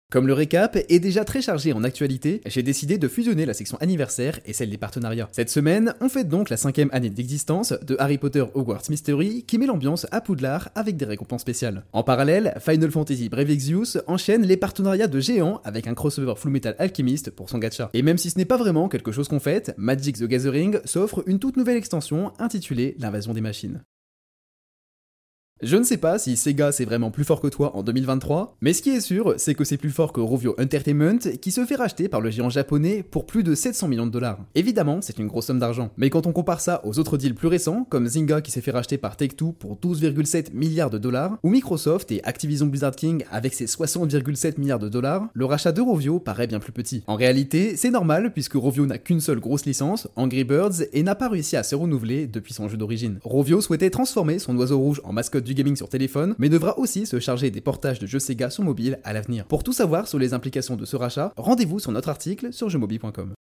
Comme 0.09 0.25
le 0.25 0.31
récap 0.31 0.77
est 0.87 0.99
déjà 0.99 1.25
très 1.25 1.41
chargé 1.41 1.73
en 1.73 1.83
actualité, 1.83 2.39
j'ai 2.45 2.63
décidé 2.63 2.97
de 2.97 3.09
fusionner 3.09 3.45
la 3.45 3.53
section 3.53 3.77
anniversaire 3.81 4.39
et 4.45 4.53
celle 4.53 4.69
des 4.69 4.77
partenariats. 4.77 5.27
Cette 5.33 5.49
semaine, 5.49 5.95
on 5.99 6.07
fête 6.07 6.29
donc 6.29 6.49
la 6.49 6.55
cinquième 6.55 6.87
année 6.93 7.09
d'existence 7.09 7.73
de 7.73 7.97
Harry 7.99 8.17
Potter 8.17 8.45
Hogwarts 8.53 8.83
Mystery 8.89 9.43
qui 9.43 9.57
met 9.57 9.65
l'ambiance 9.65 10.07
à 10.11 10.21
Poudlard 10.21 10.69
avec 10.75 10.95
des 10.95 11.03
récompenses 11.03 11.41
spéciales. 11.41 11.83
En 11.91 12.03
parallèle, 12.03 12.53
Final 12.61 12.89
Fantasy 12.89 13.27
Brave 13.27 13.49
enchaîne 14.07 14.43
les 14.43 14.55
partenariats 14.55 15.07
de 15.07 15.19
géants 15.19 15.59
avec 15.65 15.87
un 15.87 15.93
crossover 15.93 16.35
Full 16.37 16.51
Metal 16.51 16.77
Alchemist 16.79 17.31
pour 17.31 17.49
son 17.49 17.57
gacha. 17.57 17.89
Et 17.93 18.01
même 18.01 18.17
si 18.17 18.29
ce 18.29 18.37
n'est 18.37 18.45
pas 18.45 18.55
vraiment 18.55 18.87
quelque 18.87 19.11
chose 19.11 19.27
qu'on 19.27 19.41
fête, 19.41 19.73
Magic 19.75 20.19
the 20.19 20.23
Gathering 20.23 20.79
s'offre 20.85 21.21
une 21.27 21.39
toute 21.39 21.57
nouvelle 21.57 21.75
extension 21.75 22.31
intitulée 22.39 22.95
L'invasion 22.97 23.33
des 23.33 23.41
machines. 23.41 23.81
Je 25.63 25.75
ne 25.75 25.83
sais 25.83 25.97
pas 25.97 26.19
si 26.19 26.37
Sega 26.37 26.71
c'est 26.71 26.85
vraiment 26.85 27.09
plus 27.09 27.23
fort 27.23 27.41
que 27.41 27.47
toi 27.47 27.75
en 27.75 27.81
2023, 27.81 28.57
mais 28.61 28.73
ce 28.73 28.83
qui 28.83 28.91
est 28.91 29.01
sûr, 29.01 29.33
c'est 29.37 29.55
que 29.55 29.63
c'est 29.63 29.77
plus 29.77 29.89
fort 29.89 30.13
que 30.13 30.21
Rovio 30.21 30.53
Entertainment 30.59 31.17
qui 31.41 31.49
se 31.49 31.65
fait 31.65 31.75
racheter 31.75 32.07
par 32.07 32.21
le 32.21 32.29
géant 32.29 32.51
japonais 32.51 33.01
pour 33.01 33.25
plus 33.25 33.41
de 33.41 33.55
700 33.55 33.87
millions 33.87 34.05
de 34.05 34.11
dollars. 34.11 34.37
Évidemment, 34.53 35.01
c'est 35.01 35.17
une 35.17 35.25
grosse 35.25 35.47
somme 35.47 35.57
d'argent, 35.57 35.89
mais 35.97 36.11
quand 36.11 36.27
on 36.27 36.31
compare 36.31 36.61
ça 36.61 36.81
aux 36.83 36.99
autres 36.99 37.17
deals 37.17 37.33
plus 37.33 37.47
récents, 37.47 37.87
comme 37.89 38.07
Zynga 38.07 38.41
qui 38.41 38.51
s'est 38.51 38.61
fait 38.61 38.69
racheter 38.69 38.99
par 38.99 39.17
Take-Two 39.17 39.51
pour 39.53 39.77
12,7 39.77 40.53
milliards 40.53 40.91
de 40.91 40.99
dollars, 40.99 41.39
ou 41.41 41.49
Microsoft 41.49 42.11
et 42.11 42.23
Activision 42.23 42.67
Blizzard 42.67 42.95
King 42.95 43.25
avec 43.31 43.55
ses 43.55 43.65
60,7 43.65 44.59
milliards 44.59 44.77
de 44.77 44.89
dollars, 44.89 45.27
le 45.33 45.45
rachat 45.45 45.71
de 45.71 45.81
Rovio 45.81 46.19
paraît 46.19 46.45
bien 46.45 46.59
plus 46.59 46.71
petit. 46.71 47.01
En 47.07 47.15
réalité, 47.15 47.75
c'est 47.77 47.89
normal 47.89 48.31
puisque 48.31 48.53
Rovio 48.53 48.85
n'a 48.85 48.99
qu'une 48.99 49.21
seule 49.21 49.39
grosse 49.39 49.65
licence, 49.65 50.07
Angry 50.17 50.43
Birds, 50.43 50.83
et 50.93 51.01
n'a 51.01 51.15
pas 51.15 51.29
réussi 51.29 51.57
à 51.57 51.63
se 51.63 51.73
renouveler 51.73 52.27
depuis 52.27 52.53
son 52.53 52.67
jeu 52.67 52.77
d'origine. 52.77 53.17
Rovio 53.23 53.59
souhaitait 53.59 53.89
transformer 53.89 54.37
son 54.37 54.55
oiseau 54.55 54.77
rouge 54.77 55.01
en 55.03 55.13
mascotte 55.13 55.46
du 55.47 55.53
gaming 55.53 55.75
sur 55.75 55.89
téléphone, 55.89 56.35
mais 56.37 56.49
devra 56.49 56.77
aussi 56.77 57.05
se 57.05 57.19
charger 57.19 57.49
des 57.51 57.61
portages 57.61 57.99
de 57.99 58.07
jeux 58.07 58.19
Sega 58.19 58.49
sur 58.49 58.63
mobile 58.63 58.99
à 59.03 59.13
l'avenir. 59.13 59.45
Pour 59.45 59.63
tout 59.63 59.73
savoir 59.73 60.07
sur 60.07 60.19
les 60.19 60.33
implications 60.33 60.75
de 60.75 60.85
ce 60.85 60.95
rachat, 60.95 61.33
rendez-vous 61.37 61.79
sur 61.79 61.91
notre 61.91 62.09
article 62.09 62.53
sur 62.53 62.69
jeuxmobile.com. 62.69 63.33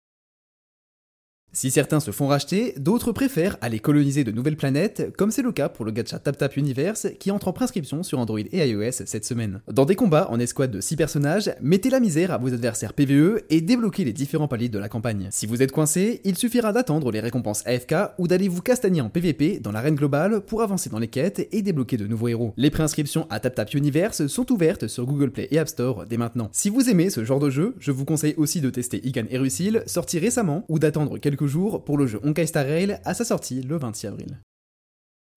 Si 1.55 1.71
certains 1.71 2.01
se 2.01 2.11
font 2.11 2.27
racheter, 2.27 2.73
d'autres 2.75 3.13
préfèrent 3.13 3.55
aller 3.61 3.79
coloniser 3.79 4.25
de 4.25 4.33
nouvelles 4.33 4.57
planètes, 4.57 5.13
comme 5.17 5.31
c'est 5.31 5.41
le 5.41 5.53
cas 5.53 5.69
pour 5.69 5.85
le 5.85 5.91
gacha 5.91 6.19
TapTap 6.19 6.57
Universe 6.57 7.07
qui 7.17 7.31
entre 7.31 7.47
en 7.47 7.53
prescription 7.53 8.03
sur 8.03 8.19
Android 8.19 8.41
et 8.51 8.67
iOS 8.67 8.91
cette 9.05 9.23
semaine. 9.23 9.61
Dans 9.71 9.85
des 9.85 9.95
combats 9.95 10.27
en 10.29 10.37
escouade 10.37 10.71
de 10.71 10.81
6 10.81 10.97
personnages, 10.97 11.55
mettez 11.61 11.89
la 11.89 12.01
misère 12.01 12.31
à 12.31 12.37
vos 12.37 12.53
adversaires 12.53 12.91
PvE 12.91 13.43
et 13.49 13.61
débloquez 13.61 14.03
les 14.03 14.11
différents 14.11 14.49
paliers 14.49 14.67
de 14.67 14.77
la 14.77 14.89
campagne. 14.89 15.29
Si 15.31 15.45
vous 15.45 15.61
êtes 15.61 15.71
coincé, 15.71 16.19
il 16.25 16.37
suffira 16.37 16.73
d'attendre 16.73 17.09
les 17.09 17.21
récompenses 17.21 17.65
AFK 17.65 17.95
ou 18.17 18.27
d'aller 18.27 18.49
vous 18.49 18.61
castagner 18.61 18.99
en 18.99 19.07
PvP 19.07 19.59
dans 19.61 19.71
l'arène 19.71 19.95
globale 19.95 20.41
pour 20.41 20.61
avancer 20.61 20.89
dans 20.89 20.99
les 20.99 21.07
quêtes 21.07 21.47
et 21.53 21.61
débloquer 21.61 21.95
de 21.95 22.05
nouveaux 22.05 22.27
héros. 22.27 22.53
Les 22.57 22.69
préinscriptions 22.69 23.27
à 23.29 23.39
TapTap 23.39 23.73
Universe 23.75 24.27
sont 24.27 24.51
ouvertes 24.51 24.87
sur 24.87 25.05
Google 25.05 25.31
Play 25.31 25.47
et 25.51 25.59
App 25.59 25.69
Store 25.69 26.05
dès 26.05 26.17
maintenant. 26.17 26.49
Si 26.51 26.69
vous 26.69 26.89
aimez 26.89 27.09
ce 27.09 27.23
genre 27.23 27.39
de 27.39 27.49
jeu, 27.49 27.75
je 27.79 27.93
vous 27.93 28.03
conseille 28.03 28.33
aussi 28.35 28.59
de 28.59 28.69
tester 28.69 28.99
Ikan 29.07 29.23
Erusil, 29.29 29.83
sorti 29.85 30.19
récemment, 30.19 30.65
ou 30.67 30.79
d'attendre 30.79 31.17
pour 31.83 31.97
le 31.97 32.07
jeu 32.07 32.19
Honkai 32.23 32.45
Star 32.45 32.65
Rail 32.65 32.99
à 33.05 33.13
sa 33.13 33.25
sortie 33.25 33.61
le 33.61 33.77
26 33.77 34.07
avril. 34.07 34.39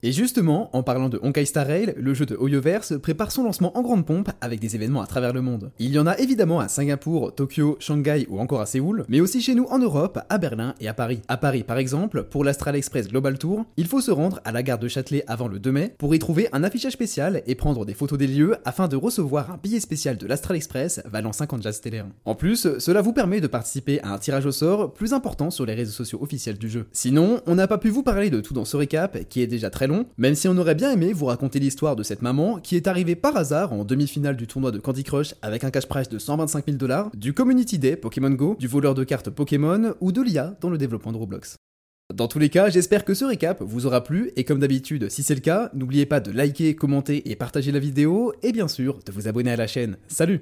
Et 0.01 0.13
justement, 0.13 0.69
en 0.71 0.81
parlant 0.81 1.09
de 1.09 1.19
Honkai 1.21 1.43
Star 1.43 1.67
Rail, 1.67 1.93
le 1.97 2.13
jeu 2.13 2.25
de 2.25 2.37
Hoyoverse 2.37 2.97
prépare 3.01 3.33
son 3.33 3.43
lancement 3.43 3.77
en 3.77 3.81
grande 3.81 4.05
pompe 4.05 4.29
avec 4.39 4.61
des 4.61 4.77
événements 4.77 5.01
à 5.01 5.07
travers 5.07 5.33
le 5.33 5.41
monde. 5.41 5.71
Il 5.77 5.91
y 5.91 5.99
en 5.99 6.07
a 6.07 6.17
évidemment 6.19 6.61
à 6.61 6.69
Singapour, 6.69 7.35
Tokyo, 7.35 7.75
Shanghai 7.81 8.25
ou 8.29 8.39
encore 8.39 8.61
à 8.61 8.65
Séoul, 8.65 9.03
mais 9.09 9.19
aussi 9.19 9.41
chez 9.41 9.55
nous 9.55 9.65
en 9.65 9.77
Europe, 9.77 10.17
à 10.29 10.37
Berlin 10.37 10.73
et 10.79 10.87
à 10.87 10.93
Paris. 10.93 11.19
À 11.27 11.35
Paris 11.35 11.63
par 11.63 11.77
exemple, 11.77 12.23
pour 12.23 12.45
l'Astral 12.45 12.77
Express 12.77 13.09
Global 13.09 13.37
Tour, 13.37 13.65
il 13.75 13.87
faut 13.87 13.99
se 13.99 14.09
rendre 14.09 14.39
à 14.45 14.53
la 14.53 14.63
gare 14.63 14.79
de 14.79 14.87
Châtelet 14.87 15.25
avant 15.27 15.49
le 15.49 15.59
2 15.59 15.69
mai 15.69 15.95
pour 15.97 16.15
y 16.15 16.19
trouver 16.19 16.47
un 16.53 16.63
affichage 16.63 16.93
spécial 16.93 17.43
et 17.45 17.55
prendre 17.55 17.85
des 17.85 17.93
photos 17.93 18.17
des 18.17 18.27
lieux 18.27 18.55
afin 18.63 18.87
de 18.87 18.95
recevoir 18.95 19.51
un 19.51 19.59
billet 19.61 19.81
spécial 19.81 20.15
de 20.15 20.27
l'Astral 20.27 20.55
Express 20.55 21.01
valant 21.11 21.33
50 21.33 21.61
jazz 21.61 21.75
stellaires. 21.75 22.07
En 22.23 22.35
plus, 22.35 22.77
cela 22.79 23.01
vous 23.01 23.11
permet 23.11 23.41
de 23.41 23.47
participer 23.47 24.01
à 24.01 24.13
un 24.13 24.17
tirage 24.17 24.45
au 24.45 24.53
sort 24.53 24.93
plus 24.93 25.11
important 25.11 25.51
sur 25.51 25.65
les 25.65 25.73
réseaux 25.73 25.91
sociaux 25.91 26.19
officiels 26.21 26.57
du 26.57 26.69
jeu. 26.69 26.85
Sinon, 26.93 27.41
on 27.47 27.55
n'a 27.55 27.67
pas 27.67 27.77
pu 27.77 27.89
vous 27.89 28.03
parler 28.03 28.29
de 28.29 28.39
tout 28.39 28.53
dans 28.53 28.63
ce 28.63 28.77
récap 28.77 29.27
qui 29.27 29.41
est 29.41 29.47
déjà 29.47 29.69
très 29.69 29.88
même 30.17 30.35
si 30.35 30.47
on 30.47 30.57
aurait 30.57 30.75
bien 30.75 30.91
aimé 30.91 31.13
vous 31.13 31.25
raconter 31.25 31.59
l'histoire 31.59 31.95
de 31.95 32.03
cette 32.03 32.21
maman 32.21 32.59
qui 32.59 32.75
est 32.75 32.87
arrivée 32.87 33.15
par 33.15 33.35
hasard 33.37 33.73
en 33.73 33.85
demi-finale 33.85 34.35
du 34.35 34.47
tournoi 34.47 34.71
de 34.71 34.79
Candy 34.79 35.03
Crush 35.03 35.35
avec 35.41 35.63
un 35.63 35.71
cash 35.71 35.87
prize 35.87 36.09
de 36.09 36.19
125 36.19 36.65
000 36.65 36.77
dollars, 36.77 37.09
du 37.15 37.33
Community 37.33 37.79
Day 37.79 37.95
Pokémon 37.95 38.29
Go, 38.31 38.55
du 38.59 38.67
voleur 38.67 38.95
de 38.95 39.03
cartes 39.03 39.29
Pokémon 39.29 39.93
ou 39.99 40.11
de 40.11 40.21
l'IA 40.21 40.55
dans 40.61 40.69
le 40.69 40.77
développement 40.77 41.11
de 41.11 41.17
Roblox. 41.17 41.57
Dans 42.13 42.27
tous 42.27 42.39
les 42.39 42.49
cas, 42.49 42.69
j'espère 42.69 43.05
que 43.05 43.13
ce 43.13 43.23
récap 43.23 43.61
vous 43.61 43.85
aura 43.85 44.03
plu 44.03 44.31
et 44.35 44.43
comme 44.43 44.59
d'habitude, 44.59 45.09
si 45.09 45.21
c'est 45.23 45.35
le 45.35 45.41
cas, 45.41 45.69
n'oubliez 45.73 46.05
pas 46.05 46.19
de 46.19 46.31
liker, 46.31 46.75
commenter 46.75 47.29
et 47.29 47.35
partager 47.35 47.71
la 47.71 47.79
vidéo 47.79 48.33
et 48.43 48.51
bien 48.51 48.67
sûr 48.67 48.99
de 49.05 49.11
vous 49.11 49.27
abonner 49.27 49.51
à 49.51 49.55
la 49.55 49.67
chaîne. 49.67 49.97
Salut 50.07 50.37